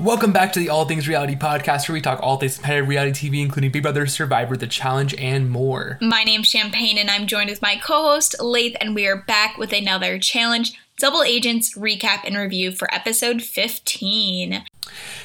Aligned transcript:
Welcome 0.00 0.32
back 0.32 0.52
to 0.52 0.58
the 0.58 0.68
All 0.68 0.84
Things 0.84 1.08
Reality 1.08 1.34
podcast, 1.34 1.88
where 1.88 1.94
we 1.94 2.02
talk 2.02 2.20
all 2.22 2.36
things 2.36 2.56
competitive 2.56 2.88
reality 2.88 3.30
TV, 3.30 3.42
including 3.42 3.70
Big 3.70 3.82
Brother, 3.82 4.06
Survivor, 4.06 4.54
The 4.54 4.66
Challenge, 4.66 5.14
and 5.14 5.50
more. 5.50 5.98
My 6.02 6.24
name's 6.24 6.48
Champagne, 6.48 6.98
and 6.98 7.10
I'm 7.10 7.26
joined 7.26 7.48
with 7.48 7.62
my 7.62 7.76
co 7.76 8.02
host, 8.02 8.36
Lath, 8.42 8.72
and 8.82 8.94
we 8.94 9.06
are 9.06 9.16
back 9.16 9.56
with 9.56 9.72
another 9.72 10.18
challenge 10.18 10.78
Double 10.98 11.22
Agents 11.22 11.74
recap 11.74 12.20
and 12.24 12.36
review 12.36 12.70
for 12.70 12.92
episode 12.92 13.42
15. 13.42 14.64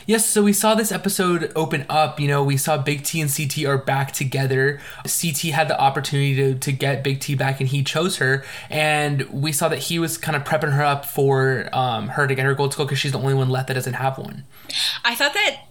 Yes, 0.06 0.26
so 0.26 0.44
we 0.44 0.54
saw 0.54 0.76
this 0.76 0.92
episode 0.92 1.52
open 1.56 1.86
up. 1.90 2.20
You 2.20 2.28
know, 2.28 2.44
we 2.44 2.58
saw 2.58 2.78
Big 2.78 3.04
T 3.04 3.22
and 3.22 3.34
CT 3.34 3.66
are 3.66 3.78
back 3.78 4.12
together. 4.12 4.80
CT 5.04 5.52
had 5.54 5.68
the 5.68 5.80
opportunity 5.80 6.36
to, 6.36 6.56
to 6.60 6.72
get 6.72 7.04
Big 7.04 7.20
T 7.20 7.36
back, 7.36 7.60
and 7.60 7.70
he 7.70 7.84
chose 7.84 8.18
her. 8.18 8.44
And 8.70 9.24
we 9.32 9.52
saw 9.52 9.68
that 9.70 9.80
he 9.80 10.00
was 10.00 10.18
kind 10.18 10.36
of 10.36 10.44
prepping 10.44 10.74
her 10.74 10.84
up 10.84 11.06
for 11.06 11.70
um, 11.74 12.10
her 12.10 12.28
to 12.28 12.36
get 12.36 12.46
her 12.46 12.54
gold 12.54 12.74
skull 12.74 12.86
because 12.86 13.00
she's 13.00 13.12
the 13.14 13.20
only 13.20 13.34
one 13.34 13.50
left 13.50 13.68
that 13.68 13.74
doesn't 13.74 13.94
have 13.94 14.18
one. 14.18 14.44
I 15.04 15.16
thought 15.16 15.34
that 15.34 15.62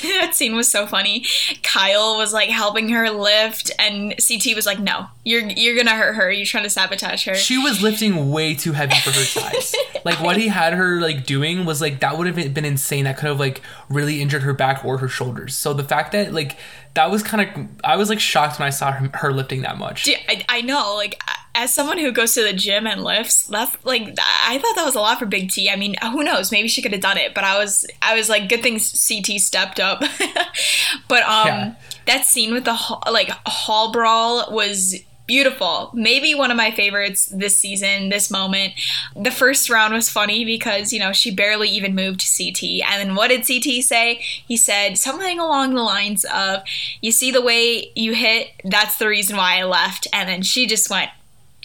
that 0.20 0.34
scene 0.34 0.54
was 0.54 0.70
so 0.70 0.86
funny. 0.86 1.24
Kyle 1.62 2.16
was 2.16 2.32
like 2.32 2.50
helping 2.50 2.88
her 2.90 3.10
lift, 3.10 3.70
and 3.78 4.14
CT 4.26 4.54
was 4.54 4.66
like, 4.66 4.78
"No, 4.78 5.06
you're 5.24 5.46
you're 5.48 5.76
gonna 5.76 5.96
hurt 5.96 6.14
her. 6.14 6.30
You're 6.30 6.46
trying 6.46 6.64
to 6.64 6.70
sabotage 6.70 7.24
her." 7.26 7.34
She 7.34 7.58
was 7.58 7.82
lifting 7.82 8.30
way 8.30 8.54
too 8.54 8.72
heavy 8.72 8.96
for 8.96 9.10
her 9.10 9.24
size. 9.24 9.74
like 10.04 10.20
what 10.20 10.36
he 10.36 10.48
had 10.48 10.74
her 10.74 11.00
like 11.00 11.26
doing 11.26 11.64
was 11.64 11.80
like 11.80 12.00
that 12.00 12.18
would 12.18 12.26
have 12.26 12.54
been 12.54 12.64
insane. 12.64 13.04
That 13.04 13.16
could 13.16 13.28
have 13.28 13.40
like 13.40 13.62
really 13.88 14.20
injured 14.20 14.42
her 14.42 14.54
back 14.54 14.84
or 14.84 14.98
her 14.98 15.08
shoulders. 15.08 15.54
So 15.54 15.72
the 15.72 15.84
fact 15.84 16.12
that 16.12 16.32
like 16.32 16.56
that 16.94 17.10
was 17.10 17.22
kind 17.22 17.48
of 17.48 17.68
I 17.84 17.96
was 17.96 18.08
like 18.08 18.20
shocked 18.20 18.58
when 18.58 18.66
I 18.66 18.70
saw 18.70 18.92
her, 18.92 19.10
her 19.14 19.32
lifting 19.32 19.62
that 19.62 19.78
much. 19.78 20.06
Yeah, 20.08 20.18
I, 20.28 20.44
I 20.48 20.60
know. 20.62 20.94
Like 20.96 21.22
as 21.58 21.74
someone 21.74 21.98
who 21.98 22.12
goes 22.12 22.34
to 22.34 22.42
the 22.44 22.52
gym 22.52 22.86
and 22.86 23.02
lifts, 23.02 23.42
that's 23.48 23.76
like 23.84 24.16
I 24.46 24.58
thought 24.58 24.76
that 24.76 24.84
was 24.84 24.94
a 24.94 25.00
lot 25.00 25.18
for 25.18 25.26
Big 25.26 25.50
T. 25.50 25.68
I 25.68 25.74
mean, 25.74 25.96
who 26.12 26.22
knows? 26.22 26.52
Maybe 26.52 26.68
she 26.68 26.80
could 26.80 26.92
have 26.92 27.00
done 27.00 27.18
it, 27.18 27.34
but 27.34 27.42
I 27.42 27.58
was 27.58 27.84
I 28.00 28.14
was 28.14 28.28
like, 28.28 28.48
good 28.48 28.62
thing 28.62 28.78
CT 28.78 29.40
stepped 29.40 29.80
up. 29.80 29.98
but 31.08 31.22
um, 31.24 31.46
yeah. 31.48 31.74
that 32.06 32.24
scene 32.24 32.54
with 32.54 32.64
the 32.64 32.78
like 33.10 33.30
hall 33.44 33.90
brawl 33.90 34.54
was 34.54 34.94
beautiful. 35.26 35.90
Maybe 35.92 36.32
one 36.34 36.52
of 36.52 36.56
my 36.56 36.70
favorites 36.70 37.26
this 37.26 37.58
season, 37.58 38.08
this 38.08 38.30
moment. 38.30 38.74
The 39.14 39.30
first 39.30 39.68
round 39.68 39.92
was 39.92 40.08
funny 40.08 40.44
because, 40.44 40.90
you 40.90 40.98
know, 40.98 41.12
she 41.12 41.30
barely 41.30 41.68
even 41.68 41.94
moved 41.94 42.24
CT. 42.24 42.62
And 42.86 43.10
then 43.10 43.14
what 43.14 43.28
did 43.28 43.46
CT 43.46 43.84
say? 43.84 44.14
He 44.14 44.56
said 44.56 44.96
something 44.96 45.38
along 45.38 45.74
the 45.74 45.82
lines 45.82 46.24
of, 46.24 46.62
You 47.02 47.12
see 47.12 47.30
the 47.30 47.42
way 47.42 47.92
you 47.94 48.14
hit? 48.14 48.52
That's 48.64 48.96
the 48.96 49.06
reason 49.06 49.36
why 49.36 49.58
I 49.58 49.64
left. 49.64 50.06
And 50.14 50.28
then 50.28 50.40
she 50.42 50.66
just 50.66 50.88
went, 50.88 51.10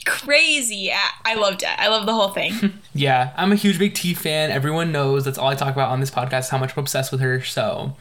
crazy. 0.03 0.91
I 1.25 1.35
loved 1.35 1.63
it. 1.63 1.69
I 1.69 1.87
love 1.87 2.05
the 2.05 2.13
whole 2.13 2.29
thing. 2.29 2.79
yeah, 2.93 3.33
I'm 3.37 3.51
a 3.51 3.55
huge 3.55 3.79
Big 3.79 3.93
T 3.93 4.13
fan. 4.13 4.51
Everyone 4.51 4.91
knows 4.91 5.25
that's 5.25 5.37
all 5.37 5.47
I 5.47 5.55
talk 5.55 5.73
about 5.73 5.89
on 5.89 5.99
this 5.99 6.11
podcast, 6.11 6.49
how 6.49 6.57
much 6.57 6.75
I'm 6.75 6.81
obsessed 6.81 7.11
with 7.11 7.21
her. 7.21 7.41
So 7.41 7.95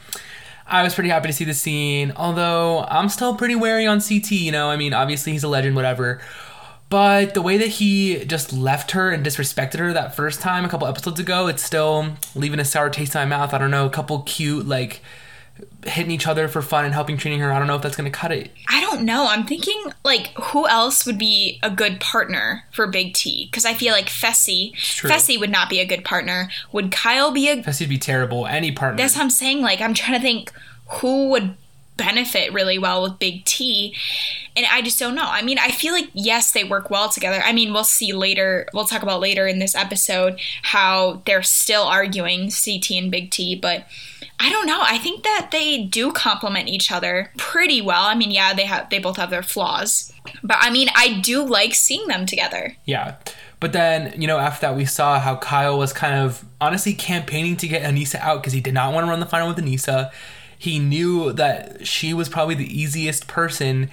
I 0.66 0.82
was 0.82 0.94
pretty 0.94 1.10
happy 1.10 1.28
to 1.28 1.32
see 1.32 1.44
the 1.44 1.54
scene, 1.54 2.12
although 2.16 2.84
I'm 2.88 3.08
still 3.08 3.34
pretty 3.36 3.54
wary 3.54 3.86
on 3.86 4.00
CT, 4.00 4.30
you 4.32 4.52
know, 4.52 4.70
I 4.70 4.76
mean, 4.76 4.94
obviously 4.94 5.32
he's 5.32 5.44
a 5.44 5.48
legend, 5.48 5.76
whatever. 5.76 6.20
But 6.88 7.32
the 7.34 7.42
way 7.42 7.56
that 7.56 7.68
he 7.68 8.24
just 8.26 8.52
left 8.52 8.90
her 8.90 9.10
and 9.10 9.24
disrespected 9.24 9.78
her 9.78 9.92
that 9.94 10.14
first 10.14 10.40
time 10.40 10.64
a 10.64 10.68
couple 10.68 10.86
episodes 10.86 11.18
ago, 11.18 11.46
it's 11.46 11.62
still 11.62 12.16
leaving 12.34 12.60
a 12.60 12.64
sour 12.64 12.90
taste 12.90 13.14
in 13.14 13.20
my 13.22 13.24
mouth. 13.24 13.54
I 13.54 13.58
don't 13.58 13.70
know, 13.70 13.86
a 13.86 13.90
couple 13.90 14.20
cute, 14.22 14.66
like, 14.66 15.00
hitting 15.84 16.10
each 16.10 16.26
other 16.26 16.48
for 16.48 16.62
fun 16.62 16.84
and 16.84 16.94
helping 16.94 17.16
training 17.16 17.40
her. 17.40 17.52
I 17.52 17.58
don't 17.58 17.66
know 17.66 17.76
if 17.76 17.82
that's 17.82 17.96
going 17.96 18.10
to 18.10 18.16
cut 18.16 18.32
it. 18.32 18.50
I 18.68 18.80
don't 18.80 19.04
know. 19.04 19.26
I'm 19.28 19.46
thinking 19.46 19.92
like 20.04 20.28
who 20.34 20.66
else 20.68 21.04
would 21.06 21.18
be 21.18 21.58
a 21.62 21.70
good 21.70 22.00
partner 22.00 22.64
for 22.72 22.86
Big 22.86 23.14
T? 23.14 23.46
Because 23.46 23.64
I 23.64 23.74
feel 23.74 23.92
like 23.92 24.06
Fessy, 24.06 24.74
Fessy 24.74 25.38
would 25.38 25.50
not 25.50 25.68
be 25.68 25.80
a 25.80 25.86
good 25.86 26.04
partner. 26.04 26.48
Would 26.72 26.92
Kyle 26.92 27.30
be 27.30 27.48
a? 27.48 27.62
Fessy 27.62 27.80
would 27.80 27.90
be 27.90 27.98
terrible. 27.98 28.46
Any 28.46 28.72
partner. 28.72 28.96
That's 28.96 29.16
what 29.16 29.22
I'm 29.22 29.30
saying. 29.30 29.60
Like 29.60 29.80
I'm 29.80 29.94
trying 29.94 30.18
to 30.18 30.22
think 30.22 30.52
who 30.88 31.30
would 31.30 31.56
benefit 31.96 32.52
really 32.52 32.78
well 32.78 33.02
with 33.02 33.18
Big 33.18 33.44
T. 33.44 33.94
And 34.56 34.66
I 34.70 34.82
just 34.82 34.98
don't 34.98 35.14
know. 35.14 35.26
I 35.26 35.42
mean, 35.42 35.58
I 35.58 35.70
feel 35.70 35.92
like, 35.92 36.10
yes, 36.12 36.52
they 36.52 36.64
work 36.64 36.90
well 36.90 37.08
together. 37.08 37.42
I 37.44 37.52
mean, 37.52 37.72
we'll 37.72 37.84
see 37.84 38.12
later, 38.12 38.66
we'll 38.74 38.84
talk 38.84 39.02
about 39.02 39.20
later 39.20 39.46
in 39.46 39.58
this 39.58 39.74
episode 39.74 40.38
how 40.62 41.22
they're 41.26 41.42
still 41.42 41.84
arguing 41.84 42.50
CT 42.50 42.90
and 42.92 43.10
Big 43.10 43.30
T, 43.30 43.56
but 43.56 43.86
I 44.42 44.50
don't 44.50 44.66
know. 44.66 44.80
I 44.82 44.98
think 44.98 45.22
that 45.22 45.50
they 45.52 45.84
do 45.84 46.12
complement 46.12 46.68
each 46.68 46.90
other 46.90 47.30
pretty 47.36 47.80
well. 47.80 48.04
I 48.04 48.14
mean, 48.14 48.30
yeah, 48.30 48.52
they 48.52 48.64
have 48.64 48.90
they 48.90 48.98
both 48.98 49.16
have 49.16 49.30
their 49.30 49.42
flaws. 49.42 50.12
But 50.42 50.58
I 50.60 50.70
mean, 50.70 50.88
I 50.94 51.20
do 51.20 51.44
like 51.44 51.74
seeing 51.74 52.08
them 52.08 52.26
together. 52.26 52.76
Yeah. 52.84 53.16
But 53.60 53.72
then, 53.72 54.20
you 54.20 54.26
know, 54.26 54.38
after 54.38 54.66
that, 54.66 54.76
we 54.76 54.84
saw 54.84 55.20
how 55.20 55.36
Kyle 55.36 55.78
was 55.78 55.92
kind 55.92 56.14
of 56.16 56.44
honestly 56.60 56.94
campaigning 56.94 57.56
to 57.58 57.68
get 57.68 57.82
Aneesa 57.82 58.18
out 58.18 58.42
because 58.42 58.52
he 58.52 58.60
did 58.60 58.74
not 58.74 58.92
want 58.92 59.06
to 59.06 59.10
run 59.10 59.20
the 59.20 59.26
final 59.26 59.48
with 59.48 59.58
Aneesa 59.58 60.10
he 60.62 60.78
knew 60.78 61.32
that 61.32 61.84
she 61.84 62.14
was 62.14 62.28
probably 62.28 62.54
the 62.54 62.80
easiest 62.80 63.26
person 63.26 63.90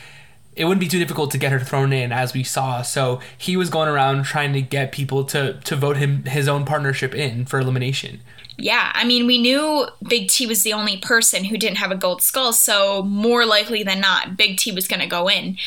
it 0.55 0.65
wouldn't 0.65 0.79
be 0.79 0.87
too 0.87 0.99
difficult 0.99 1.31
to 1.31 1.37
get 1.39 1.51
her 1.51 1.59
thrown 1.59 1.91
in 1.91 2.11
as 2.11 2.31
we 2.31 2.43
saw 2.43 2.83
so 2.83 3.19
he 3.35 3.57
was 3.57 3.71
going 3.71 3.89
around 3.89 4.23
trying 4.23 4.53
to 4.53 4.61
get 4.61 4.91
people 4.91 5.23
to 5.23 5.53
to 5.61 5.75
vote 5.75 5.97
him 5.97 6.23
his 6.25 6.47
own 6.47 6.65
partnership 6.65 7.15
in 7.15 7.43
for 7.43 7.59
elimination 7.59 8.21
yeah 8.61 8.91
i 8.93 9.03
mean 9.03 9.25
we 9.25 9.37
knew 9.37 9.87
big 10.07 10.27
t 10.27 10.45
was 10.45 10.63
the 10.63 10.73
only 10.73 10.97
person 10.97 11.45
who 11.45 11.57
didn't 11.57 11.77
have 11.77 11.91
a 11.91 11.95
gold 11.95 12.21
skull 12.21 12.53
so 12.53 13.03
more 13.03 13.45
likely 13.45 13.83
than 13.83 13.99
not 13.99 14.37
big 14.37 14.57
t 14.57 14.71
was 14.71 14.87
going 14.87 15.01
to 15.01 15.07
go 15.07 15.29
in 15.29 15.57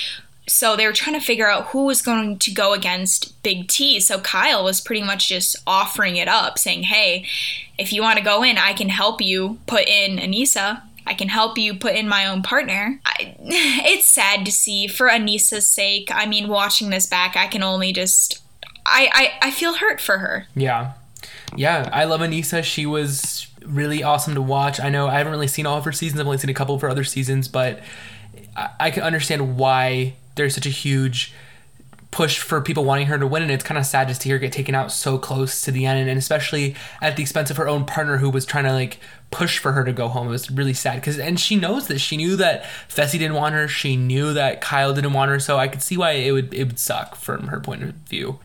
so 0.49 0.77
they 0.77 0.87
were 0.87 0.93
trying 0.93 1.19
to 1.19 1.25
figure 1.25 1.49
out 1.49 1.69
who 1.69 1.87
was 1.87 2.03
going 2.03 2.39
to 2.41 2.51
go 2.51 2.73
against 2.73 3.41
Big 3.43 3.69
T. 3.69 4.01
So 4.01 4.19
Kyle 4.21 4.65
was 4.65 4.81
pretty 4.81 5.03
much 5.03 5.29
just 5.29 5.57
offering 5.67 6.17
it 6.17 6.29
up, 6.29 6.59
saying, 6.59 6.85
Hey, 6.85 7.27
if 7.79 7.93
you 7.93 8.03
want 8.03 8.19
to 8.19 8.25
go 8.25 8.43
in, 8.43 8.59
I 8.59 8.73
can 8.73 8.89
help 8.89 9.21
you 9.21 9.59
put 9.67 9.89
in 9.89 10.19
Aneesa. 10.19 10.83
I 11.07 11.15
can 11.15 11.29
help 11.29 11.59
you 11.59 11.75
put 11.75 11.95
in 11.95 12.09
my 12.09 12.27
own 12.27 12.43
partner. 12.43 13.01
I, 13.05 13.37
it's 13.41 14.07
sad 14.07 14.45
to 14.45 14.53
see 14.53 14.87
for 14.87 15.09
Aneesa's 15.09 15.69
sake. 15.69 16.09
I 16.13 16.27
mean, 16.27 16.49
watching 16.49 16.91
this 16.91 17.07
back, 17.07 17.37
I 17.37 17.47
can 17.47 17.63
only 17.63 17.93
just. 17.93 18.43
I, 18.85 19.09
I, 19.41 19.49
I 19.49 19.51
feel 19.53 19.75
hurt 19.75 20.01
for 20.01 20.19
her. 20.19 20.49
Yeah. 20.57 20.95
Yeah, 21.57 21.89
I 21.93 22.05
love 22.05 22.21
Aneesa. 22.21 22.63
She 22.63 22.87
was 22.87 23.47
really 23.65 24.03
awesome 24.03 24.35
to 24.35 24.43
watch. 24.43 24.81
I 24.81 24.89
know 24.89 25.09
I 25.09 25.19
haven't 25.19 25.33
really 25.33 25.47
seen 25.47 25.67
all 25.67 25.79
of 25.79 25.85
her 25.85 25.93
seasons, 25.93 26.21
I've 26.21 26.27
only 26.27 26.39
seen 26.39 26.51
a 26.51 26.55
couple 26.55 26.79
for 26.79 26.89
other 26.89 27.05
seasons, 27.05 27.49
but 27.49 27.81
I, 28.57 28.71
I 28.81 28.91
can 28.91 29.03
understand 29.03 29.57
why 29.57 30.15
there's 30.35 30.55
such 30.55 30.67
a 30.67 30.71
huge 30.71 31.33
push 32.11 32.39
for 32.39 32.61
people 32.61 32.85
wanting 32.85 33.07
her 33.07 33.19
to 33.19 33.27
win, 33.27 33.43
and 33.43 33.51
it's 33.51 33.65
kind 33.65 33.79
of 33.79 33.87
sad 33.87 34.07
to 34.07 34.15
see 34.15 34.31
her 34.31 34.39
get 34.39 34.53
taken 34.53 34.75
out 34.75 34.93
so 34.93 35.19
close 35.19 35.62
to 35.62 35.73
the 35.73 35.87
end, 35.87 36.09
and 36.09 36.19
especially 36.19 36.77
at 37.01 37.17
the 37.17 37.23
expense 37.23 37.51
of 37.51 37.57
her 37.57 37.67
own 37.67 37.85
partner 37.85 38.19
who 38.19 38.31
was 38.31 38.45
trying 38.45 38.65
to 38.65 38.73
like 38.73 38.99
push 39.31 39.59
for 39.59 39.73
her 39.73 39.83
to 39.83 39.93
go 39.93 40.09
home. 40.09 40.29
It 40.29 40.31
was 40.31 40.51
really 40.51 40.75
sad 40.75 40.97
because, 40.97 41.19
and 41.19 41.41
she 41.41 41.57
knows 41.57 41.89
this. 41.89 42.03
She 42.03 42.19
knew 42.19 42.37
that 42.37 42.65
Fessy 42.89 43.19
didn't 43.19 43.35
want 43.35 43.55
her. 43.55 43.67
She 43.67 43.97
knew 43.97 44.35
that 44.35 44.61
Kyle 44.61 44.93
didn't 44.95 45.15
want 45.15 45.31
her, 45.31 45.41
so 45.41 45.57
I 45.57 45.69
could 45.69 45.83
see 45.83 45.97
why 45.97 46.12
it 46.12 46.33
would 46.33 46.53
it 46.55 46.65
would 46.65 46.79
suck 46.79 47.17
from 47.17 47.49
her 47.49 47.61
point 47.61 47.83
of 47.83 47.95
view. 47.95 48.39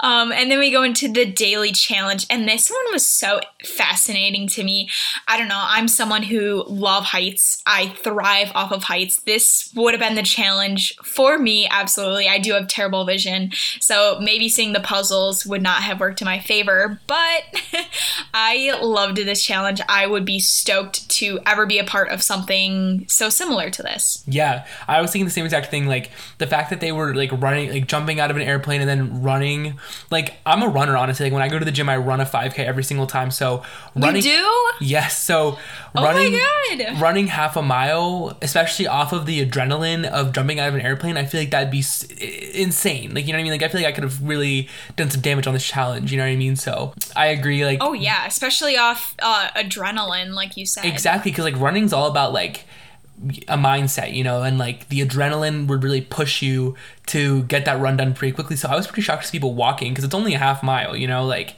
Um, 0.00 0.32
and 0.32 0.50
then 0.50 0.58
we 0.58 0.70
go 0.70 0.82
into 0.82 1.12
the 1.12 1.26
daily 1.26 1.70
challenge, 1.70 2.26
and 2.30 2.48
this 2.48 2.70
one 2.70 2.92
was 2.92 3.06
so 3.06 3.40
fascinating 3.64 4.48
to 4.48 4.64
me. 4.64 4.88
I 5.28 5.36
don't 5.36 5.48
know. 5.48 5.62
I'm 5.62 5.86
someone 5.86 6.22
who 6.22 6.64
love 6.66 7.04
heights. 7.04 7.62
I 7.66 7.88
thrive 7.88 8.50
off 8.54 8.72
of 8.72 8.84
heights. 8.84 9.20
This 9.22 9.70
would 9.76 9.92
have 9.92 10.00
been 10.00 10.14
the 10.14 10.22
challenge 10.22 10.96
for 11.04 11.38
me. 11.38 11.68
Absolutely. 11.70 12.28
I 12.28 12.38
do 12.38 12.54
have 12.54 12.68
terrible 12.68 13.04
vision, 13.04 13.52
so 13.80 14.18
maybe 14.20 14.48
seeing 14.48 14.72
the 14.72 14.80
puzzles 14.80 15.44
would 15.44 15.62
not 15.62 15.82
have 15.82 16.00
worked 16.00 16.22
in 16.22 16.26
my 16.26 16.40
favor. 16.40 17.00
But 17.06 17.42
I 18.34 18.78
loved 18.82 19.18
this 19.18 19.44
challenge. 19.44 19.80
I 19.88 20.06
would 20.06 20.24
be 20.24 20.40
stoked 20.40 21.08
to 21.10 21.38
ever 21.44 21.66
be 21.66 21.78
a 21.78 21.84
part 21.84 22.08
of 22.08 22.22
something 22.22 23.04
so 23.08 23.28
similar 23.28 23.68
to 23.70 23.82
this. 23.82 24.24
Yeah, 24.26 24.66
I 24.88 25.02
was 25.02 25.12
thinking 25.12 25.26
the 25.26 25.32
same 25.32 25.44
exact 25.44 25.70
thing. 25.70 25.86
Like 25.86 26.10
the 26.38 26.46
fact 26.46 26.70
that 26.70 26.80
they 26.80 26.92
were 26.92 27.14
like 27.14 27.30
running, 27.32 27.70
like 27.70 27.86
jumping 27.86 28.20
out 28.20 28.30
of 28.30 28.36
an 28.36 28.42
airplane 28.42 28.80
and 28.80 28.88
then 28.88 29.22
running 29.22 29.78
like 30.10 30.34
I'm 30.46 30.62
a 30.62 30.68
runner 30.68 30.96
honestly. 30.96 31.26
Like 31.26 31.32
when 31.32 31.42
I 31.42 31.48
go 31.48 31.58
to 31.58 31.64
the 31.64 31.72
gym, 31.72 31.88
I 31.88 31.96
run 31.96 32.20
a 32.20 32.26
5K 32.26 32.58
every 32.58 32.84
single 32.84 33.06
time. 33.06 33.30
So 33.30 33.62
running, 33.94 34.22
you 34.22 34.30
do? 34.30 34.84
Yes. 34.84 35.22
So 35.22 35.58
running, 35.94 36.34
oh 36.34 36.76
my 36.76 36.84
God. 36.84 37.00
running 37.00 37.26
half 37.28 37.56
a 37.56 37.62
mile, 37.62 38.36
especially 38.42 38.86
off 38.86 39.12
of 39.12 39.26
the 39.26 39.44
adrenaline 39.44 40.04
of 40.04 40.32
jumping 40.32 40.60
out 40.60 40.68
of 40.68 40.74
an 40.74 40.80
airplane, 40.80 41.16
I 41.16 41.24
feel 41.24 41.40
like 41.40 41.50
that'd 41.50 41.70
be 41.70 41.84
insane. 42.54 43.14
Like 43.14 43.26
you 43.26 43.32
know 43.32 43.38
what 43.38 43.40
I 43.40 43.42
mean? 43.44 43.52
Like 43.52 43.62
I 43.62 43.68
feel 43.68 43.80
like 43.80 43.88
I 43.88 43.92
could 43.92 44.04
have 44.04 44.22
really 44.22 44.68
done 44.96 45.10
some 45.10 45.20
damage 45.20 45.46
on 45.46 45.54
this 45.54 45.66
challenge. 45.66 46.12
You 46.12 46.18
know 46.18 46.24
what 46.24 46.30
I 46.30 46.36
mean? 46.36 46.56
So 46.56 46.94
I 47.16 47.26
agree. 47.26 47.64
Like 47.64 47.78
oh 47.80 47.92
yeah, 47.92 48.26
especially 48.26 48.76
off 48.76 49.14
uh, 49.20 49.48
adrenaline, 49.56 50.34
like 50.34 50.56
you 50.56 50.66
said. 50.66 50.84
Exactly, 50.84 51.30
because 51.30 51.44
like 51.44 51.58
running's 51.58 51.92
all 51.92 52.06
about 52.06 52.32
like 52.32 52.64
a 53.48 53.56
mindset, 53.56 54.14
you 54.14 54.24
know, 54.24 54.42
and 54.42 54.58
like 54.58 54.88
the 54.88 55.00
adrenaline 55.00 55.66
would 55.68 55.82
really 55.82 56.00
push 56.00 56.42
you 56.42 56.76
to 57.06 57.44
get 57.44 57.64
that 57.64 57.80
run 57.80 57.96
done 57.96 58.14
pretty 58.14 58.32
quickly. 58.32 58.56
So 58.56 58.68
I 58.68 58.74
was 58.74 58.86
pretty 58.86 59.02
shocked 59.02 59.22
to 59.22 59.28
see 59.28 59.38
people 59.38 59.54
walking 59.54 59.92
because 59.92 60.04
it's 60.04 60.14
only 60.14 60.34
a 60.34 60.38
half 60.38 60.62
mile, 60.62 60.96
you 60.96 61.06
know, 61.06 61.24
like 61.24 61.54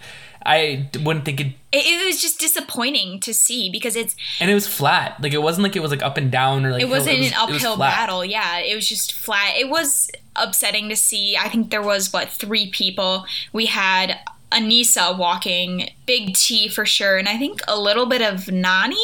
I 0.47 0.91
wouldn't 1.03 1.25
think 1.25 1.41
it, 1.41 1.53
it. 1.73 2.07
Was 2.07 2.21
just 2.21 2.39
disappointing 2.39 3.19
to 3.21 3.33
see 3.33 3.71
because 3.71 3.97
it's 3.97 4.15
and 4.41 4.51
it 4.51 4.55
was 4.55 4.67
flat. 4.67 5.21
Like 5.23 5.33
it 5.33 5.43
wasn't 5.43 5.63
like 5.63 5.75
it 5.75 5.81
was 5.81 5.91
like 5.91 6.03
up 6.03 6.19
and 6.19 6.31
down 6.31 6.67
or 6.67 6.73
like 6.73 6.83
it 6.83 6.89
wasn't 6.89 7.17
it 7.17 7.21
was, 7.21 7.29
an 7.29 7.35
uphill 7.39 7.79
battle. 7.79 8.25
Yeah, 8.25 8.59
it 8.59 8.75
was 8.75 8.87
just 8.87 9.13
flat. 9.13 9.55
It 9.57 9.71
was 9.71 10.11
upsetting 10.37 10.89
to 10.91 10.97
see. 10.97 11.37
I 11.37 11.49
think 11.49 11.71
there 11.71 11.83
was 11.83 12.13
what 12.13 12.29
three 12.29 12.69
people. 12.71 13.25
We 13.53 13.67
had 13.67 14.19
Aneesa 14.53 15.17
walking, 15.17 15.91
Big 16.05 16.35
T 16.35 16.69
for 16.69 16.85
sure, 16.85 17.17
and 17.17 17.29
I 17.29 17.39
think 17.39 17.61
a 17.67 17.79
little 17.79 18.07
bit 18.07 18.21
of 18.21 18.45
Nany. 18.45 19.03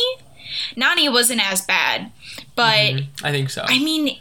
Nany 0.76 1.10
wasn't 1.12 1.40
as 1.44 1.62
bad, 1.62 2.10
but 2.56 2.70
Mm-hmm. 2.90 3.26
I 3.26 3.30
think 3.32 3.50
so. 3.50 3.62
I 3.66 3.78
mean, 3.78 4.18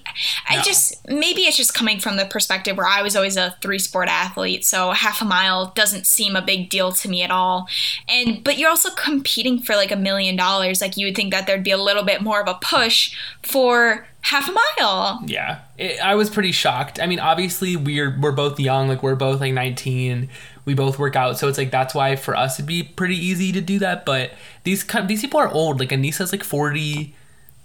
I 0.48 0.58
No. 0.58 0.62
just 0.64 1.08
maybe 1.08 1.42
it's 1.42 1.58
just 1.58 1.74
coming 1.74 2.00
from 2.00 2.18
the 2.18 2.26
perspective 2.26 2.78
where 2.78 2.88
I 2.88 3.02
was 3.02 3.16
always 3.16 3.38
a 3.38 3.56
three 3.62 3.80
sport 3.80 4.08
athlete, 4.10 4.66
so 4.66 4.92
half 4.92 5.22
a 5.22 5.26
mile 5.26 5.72
doesn't 5.76 6.06
seem 6.08 6.36
a 6.36 6.42
big 6.42 6.70
deal 6.70 6.92
to 6.92 7.10
me 7.10 7.22
at 7.24 7.32
all. 7.32 7.68
And 8.08 8.44
but 8.44 8.58
you're 8.58 8.70
also 8.70 8.90
competing 8.92 9.60
for 9.60 9.76
like 9.76 9.92
a 9.92 9.96
million 9.96 10.36
dollars, 10.36 10.82
like 10.82 10.98
you 10.98 11.06
would 11.08 11.16
think 11.16 11.32
that 11.34 11.48
there'd 11.48 11.64
be 11.64 11.72
a 11.72 11.78
little 11.78 12.04
bit 12.04 12.22
more 12.22 12.42
of 12.42 12.48
a 12.48 12.58
push 12.62 13.16
for 13.44 14.08
half 14.22 14.50
a 14.50 14.52
mile. 14.52 15.24
yeah, 15.28 15.60
it, 15.78 15.98
I 16.04 16.16
was 16.16 16.30
pretty 16.30 16.52
shocked. 16.52 17.00
I 17.02 17.06
mean, 17.08 17.20
obviously 17.20 17.76
we're 17.78 18.18
we're 18.20 18.32
both 18.34 18.60
young, 18.60 18.88
like 18.88 19.02
we're 19.04 19.16
both 19.16 19.40
like 19.40 19.54
19. 19.54 20.30
We 20.70 20.76
both 20.76 21.00
work 21.00 21.16
out, 21.16 21.40
so 21.40 21.48
it's 21.48 21.58
like 21.58 21.72
that's 21.72 21.96
why 21.96 22.16
for 22.16 22.36
us 22.36 22.58
it'd 22.60 22.68
be 22.68 22.84
pretty 22.84 23.16
easy 23.16 23.52
to 23.52 23.60
do 23.60 23.80
that. 23.80 24.06
But 24.06 24.34
these 24.66 24.86
these 25.08 25.22
people 25.22 25.40
are 25.40 25.50
old. 25.50 25.80
Like 25.80 25.92
Aneesa's 25.92 26.32
like 26.32 26.44
40, 26.44 27.16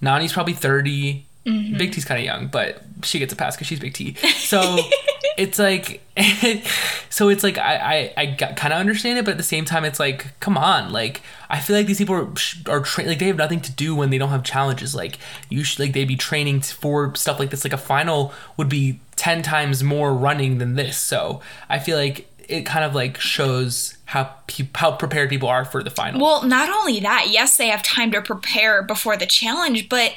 Nany's 0.01 0.33
probably 0.33 0.55
30. 0.55 1.27
Mm-hmm. 1.45 1.77
Big 1.77 1.93
T's 1.93 2.07
kind 2.07 2.19
of 2.19 2.25
young, 2.25 2.47
but 2.47 2.81
she 3.03 3.19
gets 3.19 3.31
a 3.31 3.37
pass 3.37 3.55
because 3.55 3.67
she's 3.67 3.79
Big 3.79 3.93
T. 3.93 4.17
So 4.45 4.79
it's 5.37 5.59
like, 5.59 6.01
so 7.11 7.29
it's 7.29 7.43
like 7.43 7.59
I 7.59 8.13
I, 8.17 8.23
I 8.23 8.27
kind 8.35 8.73
of 8.73 8.79
understand 8.79 9.19
it, 9.19 9.27
but 9.27 9.33
at 9.33 9.37
the 9.37 9.43
same 9.43 9.67
time, 9.67 9.85
it's 9.85 10.01
like, 10.01 10.39
come 10.41 10.57
on, 10.57 10.91
like 10.91 11.21
I 11.51 11.61
feel 11.61 11.77
like 11.77 11.87
these 11.87 11.99
people 11.99 12.15
are 12.15 12.33
are 12.69 12.81
tra- 12.81 13.05
like 13.05 13.19
they 13.19 13.27
have 13.27 13.37
nothing 13.37 13.61
to 13.61 13.73
do 13.73 13.95
when 13.95 14.09
they 14.11 14.17
don't 14.17 14.31
have 14.31 14.43
challenges. 14.43 14.95
Like 14.95 15.19
you 15.51 15.65
should 15.65 15.81
like 15.81 15.93
they'd 15.93 16.09
be 16.09 16.17
training 16.17 16.63
for 16.63 17.15
stuff 17.15 17.39
like 17.39 17.51
this. 17.51 17.65
Like 17.65 17.75
a 17.75 17.79
final 17.79 18.33
would 18.57 18.69
be 18.69 19.01
ten 19.17 19.43
times 19.43 19.83
more 19.83 20.15
running 20.15 20.59
than 20.59 20.77
this. 20.77 20.97
So 20.97 21.41
I 21.69 21.79
feel 21.79 21.99
like 21.99 22.27
it 22.49 22.63
kind 22.67 22.85
of 22.85 22.95
like 22.95 23.21
shows 23.21 23.97
how 24.07 24.25
pe- 24.47 24.69
how 24.75 24.93
prepared 24.93 25.31
people 25.31 25.49
are 25.49 25.65
for 25.65 25.83
the 25.83 25.91
final. 25.91 26.21
Well, 26.21 26.43
not 26.45 26.69
only 26.69 27.01
that, 27.01 27.29
yes, 27.31 27.57
they 27.57 27.69
have 27.69 27.83
time 27.83 28.11
to 28.13 28.21
prepare 28.21 28.83
before 28.83 29.17
the 29.17 29.27
challenge, 29.27 29.89
but 29.89 30.13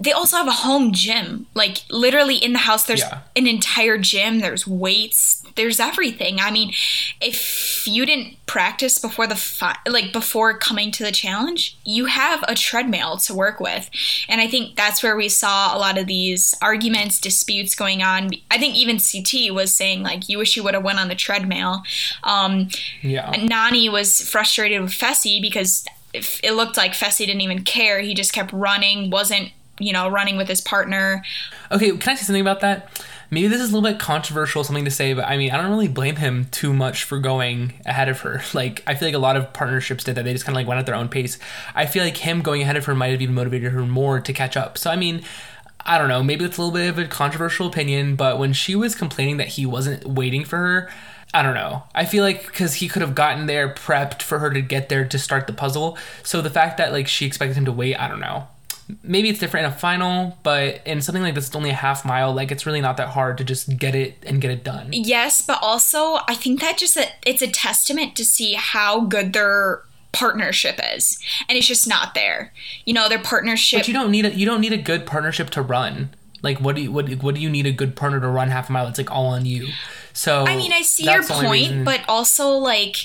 they 0.00 0.10
also 0.12 0.36
have 0.38 0.48
a 0.48 0.52
home 0.52 0.92
gym. 0.92 1.46
Like 1.54 1.82
literally 1.88 2.36
in 2.36 2.52
the 2.52 2.58
house, 2.60 2.84
there's 2.84 3.00
Yeah. 3.00 3.20
an 3.36 3.46
entire 3.46 3.96
gym. 3.98 4.40
There's 4.40 4.66
weights. 4.66 5.42
There's 5.54 5.78
everything. 5.80 6.40
I 6.40 6.50
mean, 6.50 6.72
if 7.20 7.86
you 7.86 8.04
didn't 8.06 8.36
practice 8.46 8.98
before 8.98 9.26
the 9.26 9.36
fi- 9.36 9.76
like 9.86 10.12
before 10.12 10.56
coming 10.56 10.90
to 10.92 11.04
the 11.04 11.12
challenge, 11.12 11.76
you 11.84 12.06
have 12.06 12.44
a 12.48 12.54
treadmill 12.54 13.18
to 13.18 13.34
work 13.34 13.60
with, 13.60 13.90
and 14.28 14.40
I 14.40 14.46
think 14.46 14.76
that's 14.76 15.02
where 15.02 15.16
we 15.16 15.28
saw 15.28 15.76
a 15.76 15.78
lot 15.78 15.98
of 15.98 16.06
these 16.06 16.54
arguments, 16.62 17.20
disputes 17.20 17.74
going 17.74 18.02
on. 18.02 18.30
I 18.50 18.58
think 18.58 18.74
even 18.76 18.98
CT 18.98 19.50
was 19.52 19.74
saying 19.74 20.02
like, 20.02 20.28
"You 20.28 20.38
wish 20.38 20.56
you 20.56 20.62
would 20.64 20.74
have 20.74 20.84
went 20.84 20.98
on 21.00 21.08
the 21.08 21.14
treadmill." 21.14 21.82
Um, 22.22 22.68
yeah. 23.02 23.27
Nany 23.32 23.90
was 23.90 24.20
frustrated 24.20 24.80
with 24.80 24.92
Fessy 24.92 25.40
because 25.40 25.84
it 26.12 26.52
looked 26.52 26.76
like 26.76 26.92
Fessy 26.92 27.26
didn't 27.26 27.42
even 27.42 27.64
care. 27.64 28.00
He 28.00 28.14
just 28.14 28.32
kept 28.32 28.52
running, 28.52 29.10
wasn't, 29.10 29.50
you 29.78 29.92
know, 29.92 30.08
running 30.08 30.36
with 30.36 30.48
his 30.48 30.60
partner. 30.60 31.22
Okay, 31.70 31.96
can 31.96 32.12
I 32.12 32.14
say 32.14 32.24
something 32.24 32.40
about 32.40 32.60
that? 32.60 33.04
Maybe 33.30 33.48
this 33.48 33.60
is 33.60 33.70
a 33.70 33.74
little 33.74 33.90
bit 33.90 34.00
controversial, 34.00 34.64
something 34.64 34.86
to 34.86 34.90
say, 34.90 35.12
but 35.12 35.26
I 35.26 35.36
mean, 35.36 35.50
I 35.50 35.58
don't 35.58 35.70
really 35.70 35.88
blame 35.88 36.16
him 36.16 36.46
too 36.50 36.72
much 36.72 37.04
for 37.04 37.18
going 37.18 37.74
ahead 37.84 38.08
of 38.08 38.20
her. 38.20 38.42
Like, 38.54 38.82
I 38.86 38.94
feel 38.94 39.06
like 39.08 39.14
a 39.14 39.18
lot 39.18 39.36
of 39.36 39.52
partnerships 39.52 40.02
did 40.02 40.14
that. 40.14 40.24
They 40.24 40.32
just 40.32 40.44
kind 40.46 40.56
of 40.56 40.56
like 40.56 40.66
went 40.66 40.80
at 40.80 40.86
their 40.86 40.94
own 40.94 41.08
pace. 41.08 41.38
I 41.74 41.84
feel 41.86 42.02
like 42.02 42.16
him 42.16 42.40
going 42.40 42.62
ahead 42.62 42.76
of 42.76 42.86
her 42.86 42.94
might 42.94 43.12
have 43.12 43.20
even 43.20 43.34
motivated 43.34 43.72
her 43.72 43.82
more 43.82 44.20
to 44.20 44.32
catch 44.32 44.56
up. 44.56 44.78
So, 44.78 44.90
I 44.90 44.96
mean, 44.96 45.22
I 45.84 45.98
don't 45.98 46.08
know. 46.08 46.22
Maybe 46.22 46.44
it's 46.44 46.56
a 46.56 46.62
little 46.62 46.74
bit 46.74 46.88
of 46.88 46.98
a 46.98 47.06
controversial 47.06 47.66
opinion, 47.66 48.16
but 48.16 48.38
when 48.38 48.52
she 48.52 48.74
was 48.74 48.94
complaining 48.94 49.36
that 49.36 49.48
he 49.48 49.66
wasn't 49.66 50.06
waiting 50.06 50.44
for 50.44 50.56
her, 50.56 50.90
I 51.34 51.42
don't 51.42 51.54
know. 51.54 51.82
I 51.94 52.04
feel 52.04 52.24
like 52.24 52.46
because 52.46 52.74
he 52.74 52.88
could 52.88 53.02
have 53.02 53.14
gotten 53.14 53.46
there 53.46 53.72
prepped 53.72 54.22
for 54.22 54.38
her 54.38 54.50
to 54.50 54.62
get 54.62 54.88
there 54.88 55.06
to 55.06 55.18
start 55.18 55.46
the 55.46 55.52
puzzle. 55.52 55.98
So 56.22 56.40
the 56.40 56.50
fact 56.50 56.78
that 56.78 56.92
like 56.92 57.06
she 57.06 57.26
expected 57.26 57.56
him 57.56 57.66
to 57.66 57.72
wait, 57.72 57.96
I 57.96 58.08
don't 58.08 58.20
know. 58.20 58.48
Maybe 59.02 59.28
it's 59.28 59.38
different 59.38 59.66
in 59.66 59.72
a 59.72 59.76
final, 59.76 60.38
but 60.42 60.80
in 60.86 61.02
something 61.02 61.22
like 61.22 61.34
this, 61.34 61.48
it's 61.48 61.56
only 61.56 61.68
a 61.68 61.74
half 61.74 62.06
mile. 62.06 62.32
Like 62.32 62.50
it's 62.50 62.64
really 62.64 62.80
not 62.80 62.96
that 62.96 63.08
hard 63.08 63.36
to 63.38 63.44
just 63.44 63.76
get 63.76 63.94
it 63.94 64.16
and 64.24 64.40
get 64.40 64.50
it 64.50 64.64
done. 64.64 64.88
Yes, 64.92 65.42
but 65.42 65.58
also 65.60 66.20
I 66.26 66.34
think 66.34 66.60
that 66.60 66.78
just 66.78 66.96
a, 66.96 67.06
it's 67.26 67.42
a 67.42 67.48
testament 67.48 68.16
to 68.16 68.24
see 68.24 68.54
how 68.54 69.00
good 69.00 69.34
their 69.34 69.82
partnership 70.12 70.80
is, 70.94 71.18
and 71.48 71.58
it's 71.58 71.66
just 71.66 71.86
not 71.86 72.14
there. 72.14 72.54
You 72.86 72.94
know, 72.94 73.10
their 73.10 73.18
partnership. 73.18 73.80
But 73.80 73.88
you 73.88 73.94
don't 73.94 74.10
need 74.10 74.24
a 74.24 74.34
you 74.34 74.46
don't 74.46 74.62
need 74.62 74.72
a 74.72 74.78
good 74.78 75.04
partnership 75.04 75.50
to 75.50 75.60
run. 75.60 76.10
Like 76.42 76.58
what 76.60 76.76
do 76.76 76.82
you 76.82 76.92
what 76.92 77.10
what 77.22 77.34
do 77.34 77.40
you 77.42 77.50
need 77.50 77.66
a 77.66 77.72
good 77.72 77.96
partner 77.96 78.20
to 78.20 78.28
run 78.28 78.48
half 78.48 78.70
a 78.70 78.72
mile? 78.72 78.86
It's 78.86 78.98
like 78.98 79.10
all 79.10 79.26
on 79.26 79.44
you. 79.44 79.68
So 80.18 80.44
I 80.44 80.56
mean, 80.56 80.72
I 80.72 80.82
see 80.82 81.04
your 81.04 81.14
that's 81.14 81.28
the 81.28 81.34
only 81.34 81.46
point, 81.46 81.62
reason- 81.70 81.84
but 81.84 82.00
also 82.08 82.48
like. 82.50 82.96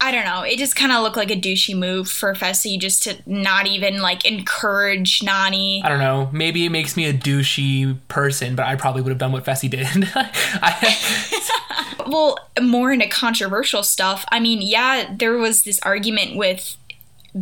I 0.00 0.10
don't 0.10 0.24
know. 0.26 0.42
It 0.42 0.58
just 0.58 0.76
kind 0.76 0.92
of 0.92 1.02
looked 1.02 1.16
like 1.16 1.30
a 1.30 1.36
douchey 1.36 1.74
move 1.74 2.08
for 2.08 2.34
Fessy 2.34 2.78
just 2.78 3.04
to 3.04 3.16
not 3.24 3.66
even 3.66 4.02
like 4.02 4.26
encourage 4.26 5.20
Nany. 5.20 5.82
I 5.82 5.88
don't 5.88 6.00
know. 6.00 6.28
Maybe 6.30 6.66
it 6.66 6.70
makes 6.70 6.94
me 6.94 7.06
a 7.06 7.14
douchey 7.14 7.96
person, 8.08 8.54
but 8.54 8.66
I 8.66 8.74
probably 8.74 9.00
would 9.00 9.10
have 9.10 9.18
done 9.18 9.32
what 9.32 9.44
Fessy 9.46 9.70
did. 9.70 9.86
I, 10.14 12.02
well, 12.06 12.36
more 12.60 12.92
into 12.92 13.08
controversial 13.08 13.82
stuff. 13.82 14.26
I 14.30 14.40
mean, 14.40 14.60
yeah, 14.60 15.14
there 15.16 15.38
was 15.38 15.62
this 15.62 15.78
argument 15.82 16.36
with 16.36 16.76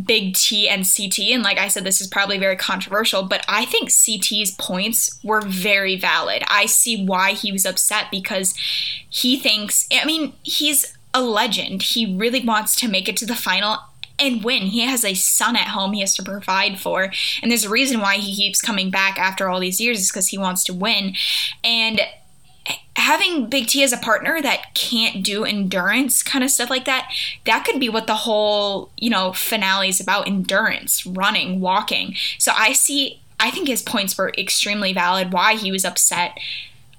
Big 0.05 0.33
T 0.33 0.67
and 0.67 0.85
CT, 0.85 1.19
and 1.31 1.43
like 1.43 1.59
I 1.59 1.67
said, 1.67 1.83
this 1.83 2.01
is 2.01 2.07
probably 2.07 2.39
very 2.39 2.55
controversial, 2.55 3.23
but 3.23 3.45
I 3.47 3.65
think 3.65 3.91
CT's 3.91 4.51
points 4.51 5.19
were 5.23 5.41
very 5.41 5.95
valid. 5.95 6.43
I 6.47 6.65
see 6.65 7.05
why 7.05 7.33
he 7.33 7.51
was 7.51 7.65
upset 7.65 8.07
because 8.09 8.55
he 9.09 9.37
thinks, 9.37 9.87
I 9.91 10.05
mean, 10.05 10.33
he's 10.41 10.97
a 11.13 11.21
legend. 11.21 11.83
He 11.83 12.15
really 12.15 12.43
wants 12.43 12.75
to 12.77 12.87
make 12.87 13.07
it 13.07 13.17
to 13.17 13.25
the 13.25 13.35
final 13.35 13.77
and 14.19 14.43
win. 14.43 14.63
He 14.63 14.81
has 14.81 15.03
a 15.03 15.13
son 15.13 15.55
at 15.55 15.69
home 15.69 15.93
he 15.93 16.01
has 16.01 16.15
to 16.15 16.23
provide 16.23 16.79
for. 16.79 17.11
And 17.41 17.51
there's 17.51 17.65
a 17.65 17.69
reason 17.69 17.99
why 17.99 18.15
he 18.15 18.35
keeps 18.35 18.61
coming 18.61 18.89
back 18.89 19.19
after 19.19 19.47
all 19.49 19.59
these 19.59 19.81
years 19.81 19.99
is 19.99 20.09
because 20.09 20.29
he 20.29 20.37
wants 20.37 20.63
to 20.65 20.73
win. 20.73 21.13
And 21.63 22.01
having 22.95 23.49
Big 23.49 23.67
T 23.67 23.83
as 23.83 23.91
a 23.91 23.97
partner 23.97 24.41
that 24.41 24.73
can't 24.73 25.23
do 25.23 25.43
endurance 25.43 26.21
kind 26.23 26.43
of 26.43 26.51
stuff 26.51 26.69
like 26.69 26.85
that, 26.85 27.11
that 27.45 27.65
could 27.65 27.79
be 27.79 27.89
what 27.89 28.07
the 28.07 28.15
whole, 28.15 28.91
you 28.97 29.09
know, 29.09 29.33
finale 29.33 29.89
is 29.89 29.99
about 29.99 30.27
endurance, 30.27 31.05
running, 31.05 31.59
walking. 31.59 32.15
So 32.37 32.51
I 32.55 32.73
see 32.73 33.19
I 33.39 33.51
think 33.51 33.67
his 33.67 33.81
points 33.81 34.17
were 34.17 34.31
extremely 34.37 34.93
valid 34.93 35.33
why 35.33 35.55
he 35.55 35.71
was 35.71 35.83
upset 35.83 36.37